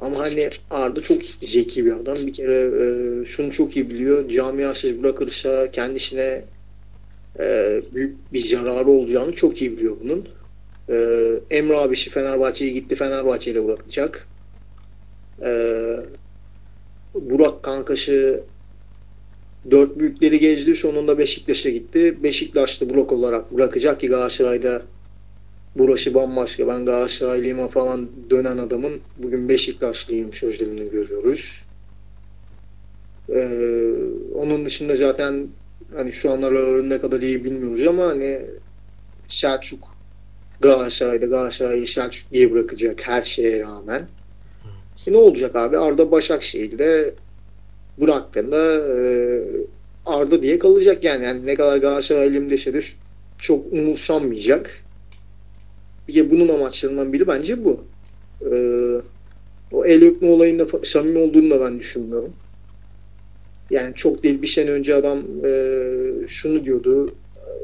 Ama 0.00 0.18
hani 0.18 0.50
Arda 0.70 1.00
çok 1.00 1.22
zeki 1.42 1.86
bir 1.86 1.92
adam. 1.92 2.16
Bir 2.26 2.32
kere 2.32 2.60
e, 2.60 3.24
şunu 3.24 3.52
çok 3.52 3.76
iyi 3.76 3.90
biliyor. 3.90 4.28
Camiasız 4.28 5.02
bırakırsa 5.02 5.70
kendisine 5.70 6.44
e, 7.38 7.80
büyük 7.94 8.32
bir 8.32 8.46
zararı 8.46 8.88
olacağını 8.88 9.32
çok 9.32 9.62
iyi 9.62 9.72
biliyor 9.76 9.96
bunun. 10.04 10.28
E, 10.88 10.96
Emre 11.50 11.76
abisi 11.76 12.10
Fenerbahçe'ye 12.10 12.70
gitti. 12.70 12.96
Fenerbahçe'yle 12.96 13.66
bırakacak. 13.66 14.28
E, 15.44 15.50
Burak 17.14 17.62
kankası 17.62 18.40
dört 19.70 19.98
büyükleri 19.98 20.38
gezdi. 20.38 20.76
Sonunda 20.76 21.18
Beşiktaş'a 21.18 21.70
gitti. 21.70 22.22
Beşiktaş'ta 22.22 22.90
blok 22.90 23.12
olarak 23.12 23.54
bırakacak 23.54 24.00
ki 24.00 24.08
Galatasaray'da 24.08 24.82
burası 25.76 26.14
bambaşka 26.14 26.68
ben 26.68 26.84
Galatasaraylıyım 26.84 27.68
falan 27.68 28.08
dönen 28.30 28.58
adamın 28.58 29.00
bugün 29.18 29.48
Beşiktaşlıyım 29.48 30.32
sözlerini 30.32 30.90
görüyoruz. 30.90 31.62
Ee, 33.34 33.92
onun 34.34 34.66
dışında 34.66 34.96
zaten 34.96 35.46
hani 35.96 36.12
şu 36.12 36.30
anlar 36.30 36.88
ne 36.88 37.00
kadar 37.00 37.20
iyi 37.20 37.44
bilmiyoruz 37.44 37.86
ama 37.86 38.06
hani 38.06 38.40
Selçuk 39.28 39.98
Galatasaray'da 40.60 41.26
Galatasaray'ı 41.26 41.86
Selçuk 41.86 42.30
diye 42.32 42.52
bırakacak 42.52 43.00
her 43.06 43.22
şeye 43.22 43.60
rağmen. 43.60 44.08
E 45.06 45.12
ne 45.12 45.16
olacak 45.16 45.56
abi? 45.56 45.78
Arda 45.78 46.10
Başakşehir'de 46.10 47.14
bıraktığında 48.00 48.74
e, 48.76 49.04
Arda 50.06 50.42
diye 50.42 50.58
kalacak 50.58 51.04
yani. 51.04 51.24
yani 51.24 51.46
ne 51.46 51.54
kadar 51.54 51.78
Galatasaraylıyım 51.78 52.50
dese 52.50 52.74
de 52.74 52.80
çok 53.38 53.72
umursanmayacak. 53.72 54.84
Kere 56.08 56.30
bunun 56.30 56.48
amaçlarından 56.48 57.12
biri 57.12 57.28
bence 57.28 57.64
bu. 57.64 57.80
Ee, 58.42 59.00
o 59.72 59.84
el 59.84 60.04
öpme 60.04 60.30
olayında 60.30 60.66
samimi 60.84 61.18
olduğunu 61.18 61.50
da 61.50 61.60
ben 61.60 61.78
düşünmüyorum. 61.78 62.32
Yani 63.70 63.94
çok 63.94 64.22
değil 64.22 64.42
bir 64.42 64.46
sene 64.46 64.70
önce 64.70 64.94
adam 64.94 65.44
e, 65.44 65.48
şunu 66.28 66.64
diyordu. 66.64 67.14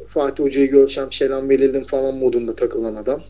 Fatih 0.09 0.45
Hoca'yı 0.45 0.71
görsem 0.71 1.13
selam 1.13 1.49
verirdim 1.49 1.85
falan 1.85 2.15
modunda 2.15 2.57
takılan 2.57 2.95
adam. 2.95 3.23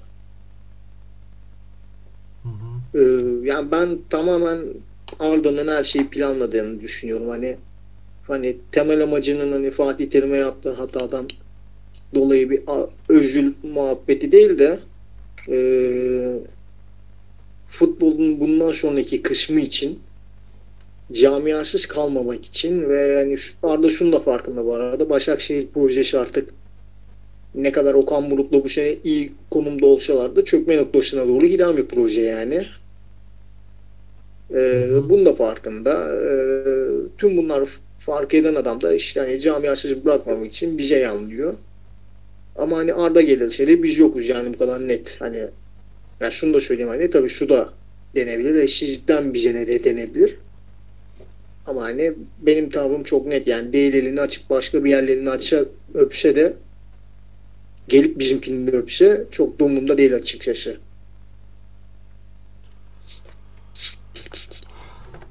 Hı 2.43 2.49
hı. 2.49 2.99
Ee, 2.99 3.47
yani 3.49 3.71
ben 3.71 3.99
tamamen 4.11 4.59
Arda'nın 5.19 5.69
her 5.69 5.83
şeyi 5.83 6.09
planladığını 6.09 6.81
düşünüyorum. 6.81 7.29
Hani 7.29 7.57
hani 8.27 8.57
temel 8.73 9.03
amacının 9.03 9.53
hani 9.53 9.71
Fatih 9.71 10.11
Terim'e 10.11 10.37
yaptığı 10.39 10.73
hatadan 10.73 11.29
dolayı 12.15 12.51
bir 12.51 12.61
özül 13.09 13.53
muhabbeti 13.63 14.33
değil 14.33 14.59
de 14.59 14.79
e, 15.49 15.59
futbolun 17.69 18.41
bundan 18.41 18.73
sonraki 18.73 19.23
kısmı 19.23 19.61
için 19.61 19.99
camiasız 21.13 21.87
kalmamak 21.87 22.45
için 22.45 22.89
ve 22.89 23.01
yani 23.01 23.39
şu, 23.39 23.55
Arda 23.63 23.91
şunu 23.91 24.13
da 24.13 24.21
farkında 24.21 24.65
bu 24.65 24.75
arada 24.75 25.11
Başakşehir 25.11 25.67
projesi 25.67 26.19
artık 26.19 26.51
ne 27.55 27.73
kadar 27.73 27.95
Okan 27.95 28.31
Buruk'la 28.31 28.65
bu 28.65 28.69
sene 28.69 28.97
iyi 29.05 29.33
konumda 29.51 29.87
olsalar 29.87 30.37
da 30.37 30.45
çökme 30.45 30.77
noktasına 30.77 31.29
doğru 31.29 31.47
giden 31.47 31.77
bir 31.77 31.87
proje 31.87 32.23
yani. 32.23 32.67
Hı. 34.53 35.05
bunun 35.11 35.27
da 35.27 35.35
farkında. 35.35 36.15
Ee, 36.15 36.75
tüm 37.19 37.37
bunlar 37.37 37.69
fark 37.99 38.35
eden 38.35 38.55
adam 38.55 38.81
da 38.81 38.95
işte 38.95 39.21
hani 39.21 39.41
camiasız 39.41 40.05
bırakmamak 40.05 40.47
için 40.47 40.79
bize 40.79 40.99
yanlıyor. 40.99 41.55
Ama 42.57 42.77
hani 42.77 42.95
Arda 42.95 43.21
gelirse 43.21 43.67
de 43.67 43.83
biz 43.83 43.99
yokuz 43.99 44.29
yani 44.29 44.55
bu 44.55 44.59
kadar 44.59 44.89
net. 44.89 45.17
Hani 45.21 45.43
ya 46.21 46.31
şunu 46.31 46.55
da 46.55 46.61
söyleyeyim 46.61 46.91
hani 46.91 47.11
tabii 47.11 47.29
şu 47.29 47.49
da 47.49 47.73
denebilir. 48.15 48.55
Eşsizlikten 48.55 49.35
bize 49.35 49.55
ne 49.55 49.67
de 49.67 49.85
denebilir. 49.85 50.37
Ama 51.67 51.83
hani 51.83 52.13
benim 52.43 52.71
tavrım 52.71 53.03
çok 53.03 53.27
net 53.27 53.47
yani 53.47 53.73
değil 53.73 53.95
elini 53.95 54.21
açıp 54.21 54.51
başka 54.51 54.85
bir 54.85 54.91
yerlerini 54.91 55.31
açsa 55.31 55.65
öpse 55.95 56.37
de 56.37 56.53
gelip 57.89 58.19
bizimkini 58.19 58.73
de 58.73 58.77
öpse 58.77 59.25
çok 59.31 59.61
da 59.61 59.65
umurumda 59.65 59.99
değil 59.99 60.15
açıkçası. 60.15 60.77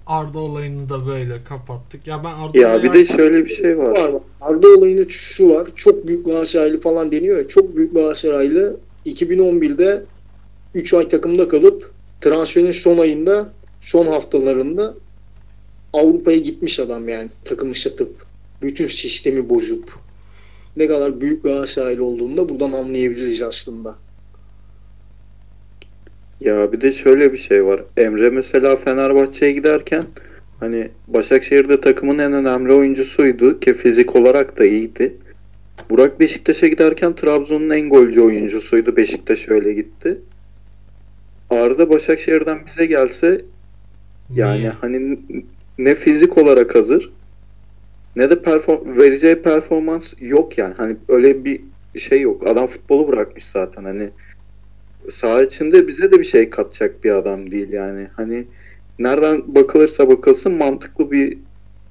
Arda 0.08 0.40
olayını 0.40 0.90
da 0.90 1.08
böyle 1.08 1.44
kapattık. 1.44 2.08
Ya 2.08 2.24
ben 2.24 2.34
Arda 2.34 2.58
Ya 2.58 2.84
bir 2.84 2.94
de 2.94 3.06
şöyle 3.06 3.46
bir 3.46 3.56
şey 3.56 3.78
var. 3.78 4.14
bak. 4.14 4.22
Arda 4.42 4.68
olayında 4.68 5.10
şu 5.10 5.50
var. 5.50 5.68
Çok 5.76 6.08
büyük 6.08 6.26
Galatasaraylı 6.26 6.82
falan 6.82 7.12
deniyor 7.12 7.38
ya. 7.38 7.48
Çok 7.48 7.76
büyük 7.76 7.94
Galatasaraylı 7.94 8.78
2011'de 9.06 10.04
3 10.74 10.94
ay 10.94 11.10
takımda 11.10 11.48
kalıp 11.48 11.92
transferin 12.22 12.72
son 12.72 12.98
ayında 12.98 13.54
son 13.82 14.08
haftalarında 14.08 14.94
Avrupa'ya 15.94 16.38
gitmiş 16.38 16.80
adam 16.80 17.10
yani 17.10 17.30
takımı 17.46 17.76
satıp 17.76 18.26
bütün 18.62 18.88
sistemi 18.88 19.50
bozup 19.50 19.96
ne 20.78 20.88
kadar 20.88 21.22
büyük 21.22 21.44
Galatasaraylı 21.44 22.06
olduğunu 22.06 22.38
da 22.38 22.50
buradan 22.50 22.72
anlayabiliriz 22.72 23.42
aslında. 23.42 23.96
Ya 26.44 26.72
bir 26.72 26.82
de 26.82 26.92
şöyle 26.94 27.34
bir 27.34 27.38
şey 27.38 27.66
var. 27.66 27.84
Emre 27.98 28.30
mesela 28.30 28.76
Fenerbahçe'ye 28.76 29.52
giderken 29.52 30.04
hani 30.60 30.90
Başakşehir'de 31.08 31.82
takımın 31.82 32.18
en 32.18 32.34
önemli 32.34 32.74
oyuncusuydu 32.74 33.60
ki 33.60 33.74
fizik 33.74 34.16
olarak 34.16 34.60
da 34.60 34.66
iyiydi. 34.66 35.14
Burak 35.90 36.20
Beşiktaş'a 36.20 36.68
giderken 36.68 37.16
Trabzon'un 37.16 37.70
en 37.70 37.90
golcü 37.90 38.22
oyuncusuydu. 38.22 38.96
Beşiktaş 38.96 39.50
öyle 39.50 39.74
gitti. 39.74 40.18
Arda 41.50 41.90
Başakşehir'den 41.90 42.60
bize 42.66 42.86
gelse 42.86 43.42
yani 44.36 44.60
Niye? 44.60 44.70
hani 44.70 45.20
ne 45.78 45.96
fizik 45.96 46.38
olarak 46.38 46.76
hazır 46.76 47.12
ne 48.16 48.30
de 48.30 48.42
perform 48.42 48.98
vereceği 48.98 49.36
performans 49.36 50.14
yok 50.20 50.58
yani. 50.58 50.74
Hani 50.78 50.96
öyle 51.08 51.46
bir 51.46 51.62
şey 51.98 52.22
yok. 52.22 52.48
Adam 52.48 52.68
futbolu 52.68 53.08
bırakmış 53.08 53.46
zaten 53.46 53.84
hani 53.84 54.10
saha 55.12 55.44
içinde 55.44 55.88
bize 55.88 56.12
de 56.12 56.20
bir 56.20 56.24
şey 56.24 56.50
katacak 56.50 57.04
bir 57.04 57.12
adam 57.12 57.52
değil 57.52 57.74
yani. 57.74 58.08
Hani 58.16 58.46
nereden 59.00 59.56
bakılırsa 59.56 60.10
bakılsın 60.10 60.52
mantıklı 60.52 61.12
bir 61.12 61.38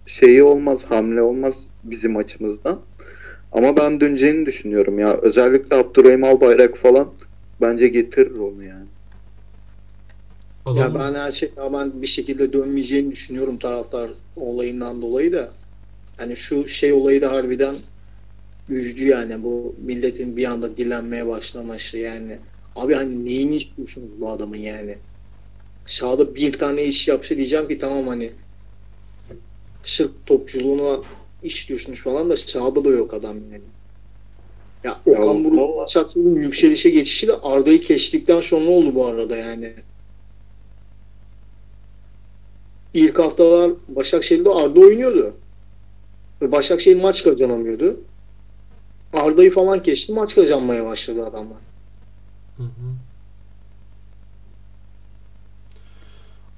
şeyi 0.07 0.43
olmaz, 0.43 0.85
hamle 0.85 1.23
olmaz 1.23 1.67
bizim 1.85 2.17
açımızdan. 2.17 2.81
Ama 3.53 3.77
ben 3.77 4.01
döneceğini 4.01 4.47
düşünüyorum 4.47 4.99
ya. 4.99 5.15
Özellikle 5.23 5.77
Abdurrahim 5.77 6.25
Albayrak 6.25 6.77
falan 6.79 7.11
bence 7.61 7.89
getirir 7.89 8.39
onu 8.39 8.65
yani. 8.65 8.87
O 10.67 10.77
Ya 10.77 10.95
ben 10.95 11.15
her 11.15 11.31
şey 11.33 11.51
ben 11.73 12.03
bir 12.03 12.07
şekilde 12.07 12.53
dönmeyeceğini 12.53 13.13
düşünüyorum 13.13 13.59
taraftar 13.59 14.11
olayından 14.37 15.03
dolayı 15.03 15.33
da. 15.33 15.51
Hani 16.17 16.37
şu 16.37 16.69
şey 16.69 16.93
olayı 16.93 17.23
da 17.23 17.33
harbiden 17.33 17.75
üzücü 18.69 19.09
yani 19.09 19.43
bu 19.43 19.75
milletin 19.85 20.37
bir 20.37 20.45
anda 20.45 20.77
dilenmeye 20.77 21.27
başlaması 21.27 21.99
yani. 21.99 22.39
Abi 22.77 22.95
hani 22.95 23.25
neyini 23.25 23.57
istiyorsunuz 23.57 24.21
bu 24.21 24.31
adamın 24.31 24.57
yani? 24.57 24.99
Sağda 25.87 26.35
bir 26.35 26.53
tane 26.53 26.85
iş 26.85 27.09
yapsa 27.09 27.37
diyeceğim 27.37 27.69
ki 27.69 27.79
tamam 27.79 28.07
hani 28.07 28.31
sırf 29.83 30.11
topçuluğuna 30.27 31.01
istiyorsunuz 31.43 32.03
falan 32.03 32.31
da 32.31 32.37
sağda 32.37 32.85
da 32.85 32.89
yok 32.89 33.15
adam 33.15 33.37
yani. 33.53 33.63
Ya 34.85 35.01
Okan 35.07 35.45
Buruk 35.45 36.41
yükselişe 36.43 36.91
geçişi 36.91 37.29
de 37.29 37.33
Arda'yı 37.43 37.83
geçtikten 37.83 38.41
sonra 38.41 38.71
oldu 38.71 38.95
bu 38.95 39.07
arada 39.07 39.37
yani. 39.37 39.73
ilk 42.95 43.19
haftalar 43.19 43.73
Başakşehir'de 43.89 44.51
Arda 44.51 44.81
oynuyordu. 44.81 45.35
Ve 46.43 46.53
Başakşehir 46.53 46.97
maç 46.97 47.25
kazanamıyordu. 47.25 48.01
Arda'yı 49.13 49.51
falan 49.51 49.83
geçti 49.83 50.13
maç 50.13 50.35
kazanmaya 50.35 50.87
başladı 50.87 51.25
adamlar. 51.25 51.72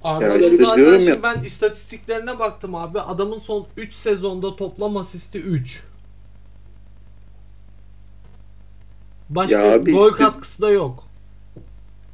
Arda'nın 0.05 0.43
işte 0.43 0.65
zaten 0.65 1.01
ya- 1.01 1.23
ben 1.23 1.43
istatistiklerine 1.43 2.39
baktım 2.39 2.75
abi. 2.75 3.01
Adamın 3.01 3.39
son 3.39 3.67
3 3.77 3.95
sezonda 3.95 4.57
toplam 4.57 4.97
asisti 4.97 5.39
3. 5.39 5.83
Başka 9.31 9.59
Ya 9.61 9.75
abi 9.75 9.93
gol 9.93 10.11
işte- 10.11 10.25
katkısı 10.25 10.63
da 10.63 10.71
yok. 10.71 11.05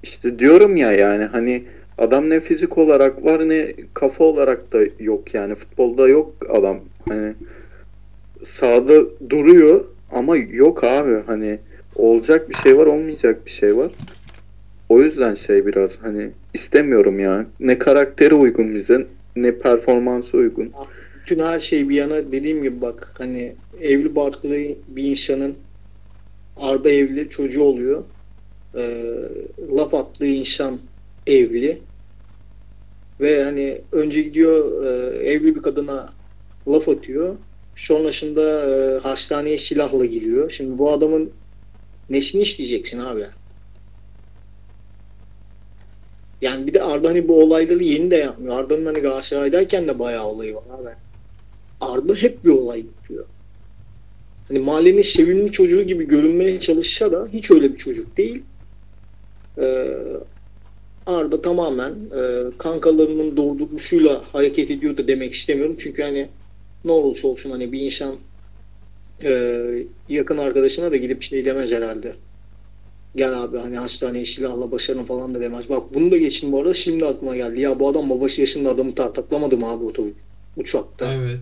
İşte 0.03 0.39
diyorum 0.39 0.77
ya 0.77 0.93
yani 0.93 1.25
hani 1.25 1.65
adam 1.99 2.31
ne 2.31 2.41
fizik 2.41 2.79
olarak 2.79 3.25
var 3.25 3.49
ne 3.49 3.75
kafa 3.95 4.25
olarak 4.25 4.73
da 4.73 4.79
yok 4.99 5.35
yani 5.35 5.55
futbolda 5.55 6.09
yok 6.09 6.35
adam 6.51 6.81
hani 7.09 7.35
sahada 8.45 8.95
duruyor 9.31 9.85
ama 10.13 10.37
yok 10.37 10.85
abi 10.85 11.23
hani 11.27 11.59
olacak 11.97 12.51
bir 12.51 12.55
şey 12.55 12.79
var 12.79 12.87
olmayacak 12.87 13.47
bir 13.47 13.51
şey 13.51 13.77
var. 13.77 13.91
O 14.89 15.01
yüzden 15.01 15.35
şey 15.35 15.67
biraz 15.67 16.03
hani 16.03 16.31
istemiyorum 16.55 17.21
ya. 17.21 17.47
Ne 17.61 17.79
karakteri 17.79 18.35
uygun 18.35 18.75
bize 18.75 19.07
ne 19.37 19.59
performansı 19.59 20.37
uygun. 20.37 20.73
Bütün 21.21 21.39
her 21.39 21.59
şey 21.59 21.89
bir 21.89 21.95
yana 21.95 22.33
dediğim 22.33 22.63
gibi 22.63 22.81
bak 22.81 23.13
hani 23.19 23.55
evli 23.81 24.17
barklı 24.17 24.51
bir 24.89 25.05
insanın 25.05 25.55
Arda 26.57 26.91
evli 26.91 27.29
çocuğu 27.29 27.63
oluyor. 27.63 28.05
Ee, 28.75 29.05
laf 29.77 29.95
attığı 29.95 30.27
insan 30.27 30.79
evli. 31.27 31.79
Ve 33.21 33.45
hani 33.45 33.79
önce 33.93 34.23
gidiyor 34.23 34.85
e, 34.85 35.17
evli 35.19 35.55
bir 35.57 35.63
kadına 35.63 36.13
laf 36.69 36.89
atıyor. 36.89 37.37
Sonrasında 37.75 38.71
e, 38.71 38.99
hastaneye 38.99 39.59
silahla 39.59 40.07
giriyor. 40.07 40.51
Şimdi 40.51 40.79
bu 40.79 40.93
adamın 40.93 41.31
nesini 42.11 42.43
işleyeceksin 42.43 42.99
abi? 42.99 43.27
Yani 46.41 46.67
bir 46.67 46.75
de 46.75 46.83
Arda 46.83 47.09
hani 47.09 47.29
bu 47.29 47.43
olayları 47.43 47.85
yeni 47.85 48.11
de 48.11 48.17
yapmıyor. 48.17 48.59
Arda'nın 48.59 48.87
hani 48.87 49.01
Galatasaray'dayken 49.01 49.89
de 49.89 49.99
bayağı 49.99 50.27
olayı 50.27 50.55
var 50.55 50.65
abi. 50.71 50.97
Arda 51.81 52.15
hep 52.15 52.45
bir 52.45 52.51
olay 52.51 52.87
yapıyor. 52.87 53.27
Hani 54.49 54.59
mahallenin 54.59 55.03
sevimli 55.03 55.53
çocuğu 55.53 55.83
gibi 55.83 56.05
görünmeye 56.09 56.61
çalışsa 56.61 57.13
da 57.13 57.29
hiç 57.33 57.51
öyle 57.51 57.73
bir 57.73 57.79
çocuk 57.79 58.17
değil. 58.17 58.45
Ee, 59.59 59.97
Arda 61.07 61.43
tamamen 61.43 61.95
e, 62.17 62.51
kankalarının 62.59 63.37
doğrultuşuyla 63.37 64.25
hareket 64.33 64.71
ediyor 64.71 64.97
da 64.97 65.09
demek 65.09 65.33
istemiyorum. 65.33 65.77
Çünkü 65.79 66.03
hani 66.03 66.29
ne 66.85 66.93
olursa 66.93 67.29
olsun 67.29 67.51
hani 67.51 67.73
bir 67.73 67.81
insan 67.81 68.17
e, 69.25 69.63
yakın 70.09 70.39
arkadaşına 70.39 70.91
da 70.91 70.97
gidip 70.97 71.23
şey 71.23 71.45
demez 71.45 71.71
herhalde. 71.71 72.15
Gel 73.17 73.43
abi 73.43 73.59
hani 73.59 73.77
hastaneye 73.77 74.27
silahla 74.27 74.71
başarın 74.71 75.05
falan 75.05 75.35
da 75.35 75.41
demez. 75.41 75.69
Bak 75.69 75.95
bunu 75.95 76.11
da 76.11 76.17
geçin 76.17 76.53
bu 76.53 76.61
arada 76.61 76.75
şimdi 76.75 77.07
aklıma 77.07 77.37
geldi. 77.37 77.61
Ya 77.61 77.81
bu 77.81 77.89
adam 77.89 78.11
babası 78.11 78.41
yaşında 78.41 78.71
adamı 78.71 78.95
tartaklamadı 78.95 79.57
mı 79.57 79.67
abi 79.71 79.85
otobüs? 79.85 80.17
Uçakta. 80.57 81.13
Evet. 81.13 81.39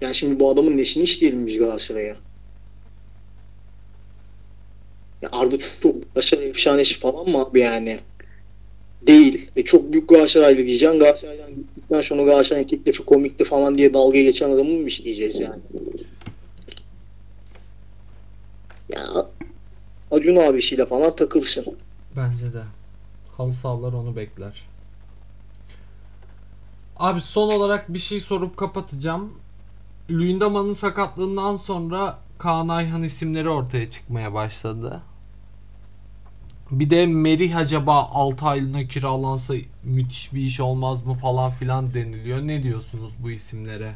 Yani 0.00 0.14
şimdi 0.14 0.40
bu 0.40 0.50
adamın 0.50 0.76
neşini 0.76 1.02
işleyelim 1.02 1.46
biz 1.46 1.58
Galatasaray'a. 1.58 2.16
Ya 5.22 5.28
Arda 5.32 5.58
çok, 5.58 5.82
çok 5.82 5.94
Galatasaray 6.14 6.48
efsanesi 6.48 6.98
falan 6.98 7.28
mı 7.28 7.38
abi 7.38 7.60
yani? 7.60 7.98
Değil. 9.06 9.50
E 9.56 9.62
çok 9.64 9.92
büyük 9.92 10.08
Galatasaraylı 10.08 10.66
diyeceksin. 10.66 10.98
Galatasaray'dan 10.98 11.50
gittikten 11.50 12.00
sonra 12.00 12.22
Galatasaray'ın 12.22 12.66
teklifi 12.66 13.04
komikti 13.04 13.44
falan 13.44 13.78
diye 13.78 13.94
dalga 13.94 14.20
geçen 14.20 14.50
adamı 14.50 14.70
mı 14.70 14.88
isteyeceğiz 14.88 15.40
yani? 15.40 15.62
Ya 18.92 19.26
Acun 20.10 20.36
abisiyle 20.36 20.86
falan 20.86 21.16
takılsın. 21.16 21.66
Bence 22.16 22.52
de. 22.52 22.62
Halı 23.36 23.54
sahalar 23.54 23.92
onu 23.92 24.16
bekler. 24.16 24.66
Abi 26.96 27.20
son 27.20 27.52
olarak 27.52 27.94
bir 27.94 27.98
şey 27.98 28.20
sorup 28.20 28.56
kapatacağım. 28.56 29.32
Luyendama'nın 30.10 30.74
sakatlığından 30.74 31.56
sonra 31.56 32.18
Kaan 32.38 32.68
Ayhan 32.68 33.02
isimleri 33.02 33.48
ortaya 33.48 33.90
çıkmaya 33.90 34.34
başladı. 34.34 35.02
Bir 36.70 36.90
de 36.90 37.06
Merih 37.06 37.56
acaba 37.56 38.02
6 38.02 38.46
aylığına 38.46 38.84
kiralansa 38.84 39.54
müthiş 39.84 40.34
bir 40.34 40.40
iş 40.40 40.60
olmaz 40.60 41.06
mı 41.06 41.14
falan 41.14 41.50
filan 41.50 41.94
deniliyor. 41.94 42.38
Ne 42.38 42.62
diyorsunuz 42.62 43.12
bu 43.18 43.30
isimlere? 43.30 43.94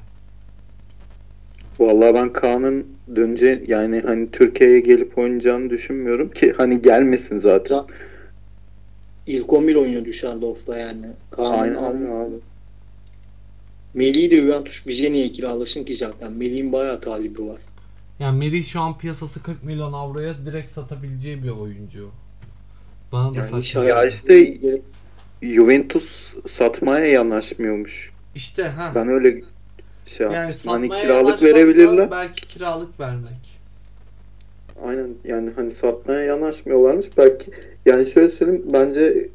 Vallahi 1.79 2.15
ben 2.15 2.33
Kaan'ın 2.33 2.87
dönece 3.17 3.62
yani 3.67 4.03
hani 4.07 4.31
Türkiye'ye 4.31 4.81
gelip 4.81 5.19
oynayacağını 5.19 5.71
düşünmüyorum 5.71 6.31
ki 6.31 6.55
hani 6.57 6.83
gelmesin 6.83 7.39
zaten. 7.39 7.85
İlk 9.27 9.53
11 9.53 9.75
oynuyor 9.75 10.05
Düsseldorf'ta 10.05 10.79
yani. 10.79 11.07
Kaan'ın 11.31 11.59
Aynen 11.59 11.75
al- 11.75 12.27
abi. 12.27 12.35
Melih'i 13.95 14.31
de 14.31 14.41
Juventus 14.41 14.87
bize 14.87 15.12
niye 15.12 15.29
kiralasın 15.33 15.85
ki 15.85 15.97
zaten? 15.97 16.33
Melih'in 16.33 16.73
bayağı 16.73 17.01
talibi 17.01 17.43
var. 17.47 17.61
Yani 18.19 18.39
Merih 18.39 18.65
şu 18.65 18.81
an 18.81 18.99
piyasası 18.99 19.43
40 19.43 19.65
milyon 19.65 19.93
avroya 19.93 20.35
direkt 20.47 20.71
satabileceği 20.71 21.43
bir 21.43 21.49
oyuncu. 21.51 22.11
Bana 23.12 23.35
da 23.35 23.39
Yani 23.39 23.51
saçma. 23.51 23.85
Ya 23.85 23.97
hayal- 23.97 24.09
işte- 24.09 24.59
Juventus 25.43 26.35
satmaya 26.49 27.07
yanaşmıyormuş. 27.07 28.11
İşte 28.35 28.62
ha. 28.62 28.93
Ben 28.95 29.09
öyle 29.09 29.43
şey 30.07 30.27
Yani 30.27 30.35
yapmıştım. 30.35 30.73
Hani 30.73 30.88
kiralık 30.88 31.42
verebilirler. 31.42 32.11
Belki 32.11 32.49
kiralık 32.49 33.01
vermek. 33.01 33.57
Aynen 34.85 35.09
yani 35.25 35.51
hani 35.57 35.71
satmaya 35.71 36.21
yanaşmıyorlarmış. 36.21 37.07
Belki 37.19 37.51
yani 37.87 38.07
şöyle 38.07 38.29
söyleyeyim 38.29 38.64
bence 38.73 39.29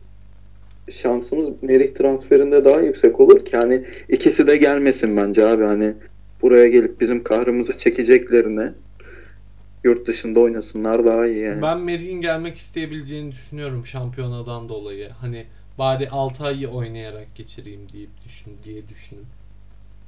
şansımız 0.91 1.49
Merih 1.61 1.93
transferinde 1.93 2.65
daha 2.65 2.81
yüksek 2.81 3.19
olur 3.19 3.45
ki 3.45 3.57
hani 3.57 3.85
ikisi 4.09 4.47
de 4.47 4.57
gelmesin 4.57 5.17
bence 5.17 5.45
abi 5.45 5.63
hani 5.63 5.93
buraya 6.41 6.67
gelip 6.67 7.01
bizim 7.01 7.23
kahrımızı 7.23 7.77
çekeceklerine 7.77 8.73
yurt 9.83 10.07
dışında 10.07 10.39
oynasınlar 10.39 11.05
daha 11.05 11.27
iyi 11.27 11.39
yani. 11.39 11.61
Ben 11.61 11.79
Merih'in 11.79 12.21
gelmek 12.21 12.57
isteyebileceğini 12.57 13.31
düşünüyorum 13.31 13.85
şampiyonadan 13.85 14.69
dolayı. 14.69 15.09
Hani 15.09 15.45
bari 15.77 16.09
6 16.09 16.43
ayı 16.43 16.67
oynayarak 16.67 17.35
geçireyim 17.35 17.81
deyip 17.93 18.09
düşün 18.25 18.53
diye 18.63 18.87
düşünün. 18.87 19.25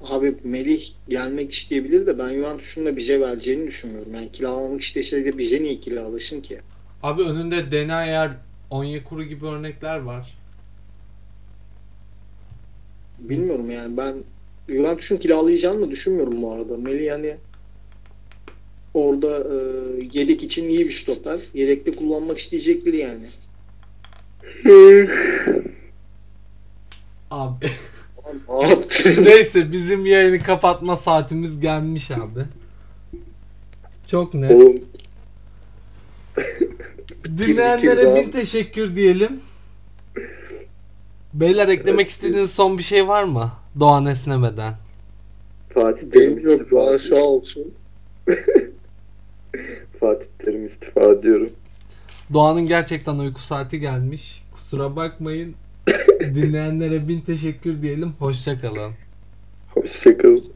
Abi 0.03 0.35
Melih 0.43 0.87
gelmek 1.09 1.53
isteyebilir 1.53 2.07
de 2.07 2.19
ben 2.19 2.33
Juventus'un 2.33 2.85
da 2.85 2.97
bize 2.97 3.21
vereceğini 3.21 3.67
düşünmüyorum. 3.67 4.13
Yani 4.13 4.31
kiralamak 4.31 4.81
isteseydi 4.81 5.37
bize 5.37 5.63
niye 5.63 5.79
kiralasın 5.79 6.41
ki? 6.41 6.59
Abi 7.03 7.21
önünde 7.21 7.71
Denayer, 7.71 8.31
Onyekuru 8.69 9.23
gibi 9.23 9.45
örnekler 9.45 9.99
var. 9.99 10.37
Bilmiyorum 13.19 13.71
yani 13.71 13.97
ben 13.97 14.15
Juventus'un 14.69 15.17
kiralayacağını 15.17 15.81
da 15.81 15.91
düşünmüyorum 15.91 16.41
bu 16.41 16.51
arada. 16.51 16.77
Melih 16.77 17.05
yani 17.05 17.37
orada 18.93 19.37
e, 19.37 19.57
yedek 20.11 20.43
için 20.43 20.69
iyi 20.69 20.85
bir 20.85 20.91
stoper. 20.91 21.39
Yedekte 21.53 21.91
kullanmak 21.91 22.37
isteyecektir 22.37 22.93
yani. 22.93 23.25
Abi? 27.31 27.65
neyse 29.05 29.71
bizim 29.71 30.05
yayını 30.05 30.43
kapatma 30.43 30.97
saatimiz 30.97 31.59
gelmiş 31.59 32.11
abi. 32.11 32.45
Çok 34.07 34.33
net. 34.33 34.51
Oğlum 34.51 34.79
Dinleyenlere 37.37 38.15
bin 38.15 38.31
teşekkür 38.31 38.95
diyelim. 38.95 39.41
Beyler 41.33 41.67
eklemek 41.67 42.09
istediğiniz 42.09 42.51
son 42.53 42.77
bir 42.77 42.83
şey 42.83 43.07
var 43.07 43.23
mı? 43.23 43.51
Doğan 43.79 44.05
esnemeden. 44.05 44.73
Fatih 45.69 46.11
Terim 46.11 46.37
istifa. 46.37 46.75
bana 46.75 46.97
sağ 46.97 47.15
olsun. 47.15 47.73
Fatih 49.99 50.25
Terim 50.39 50.65
istifa 50.65 51.23
diyorum. 51.23 51.49
Doğan'ın 52.33 52.65
gerçekten 52.65 53.15
uyku 53.15 53.41
saati 53.41 53.79
gelmiş. 53.79 54.43
Kusura 54.53 54.95
bakmayın. 54.95 55.55
Dinleyenlere 56.21 57.07
bin 57.07 57.21
teşekkür 57.21 57.81
diyelim. 57.81 58.13
Hoşça 58.19 58.61
kalın. 58.61 58.93
Hoşçakalın. 59.67 60.52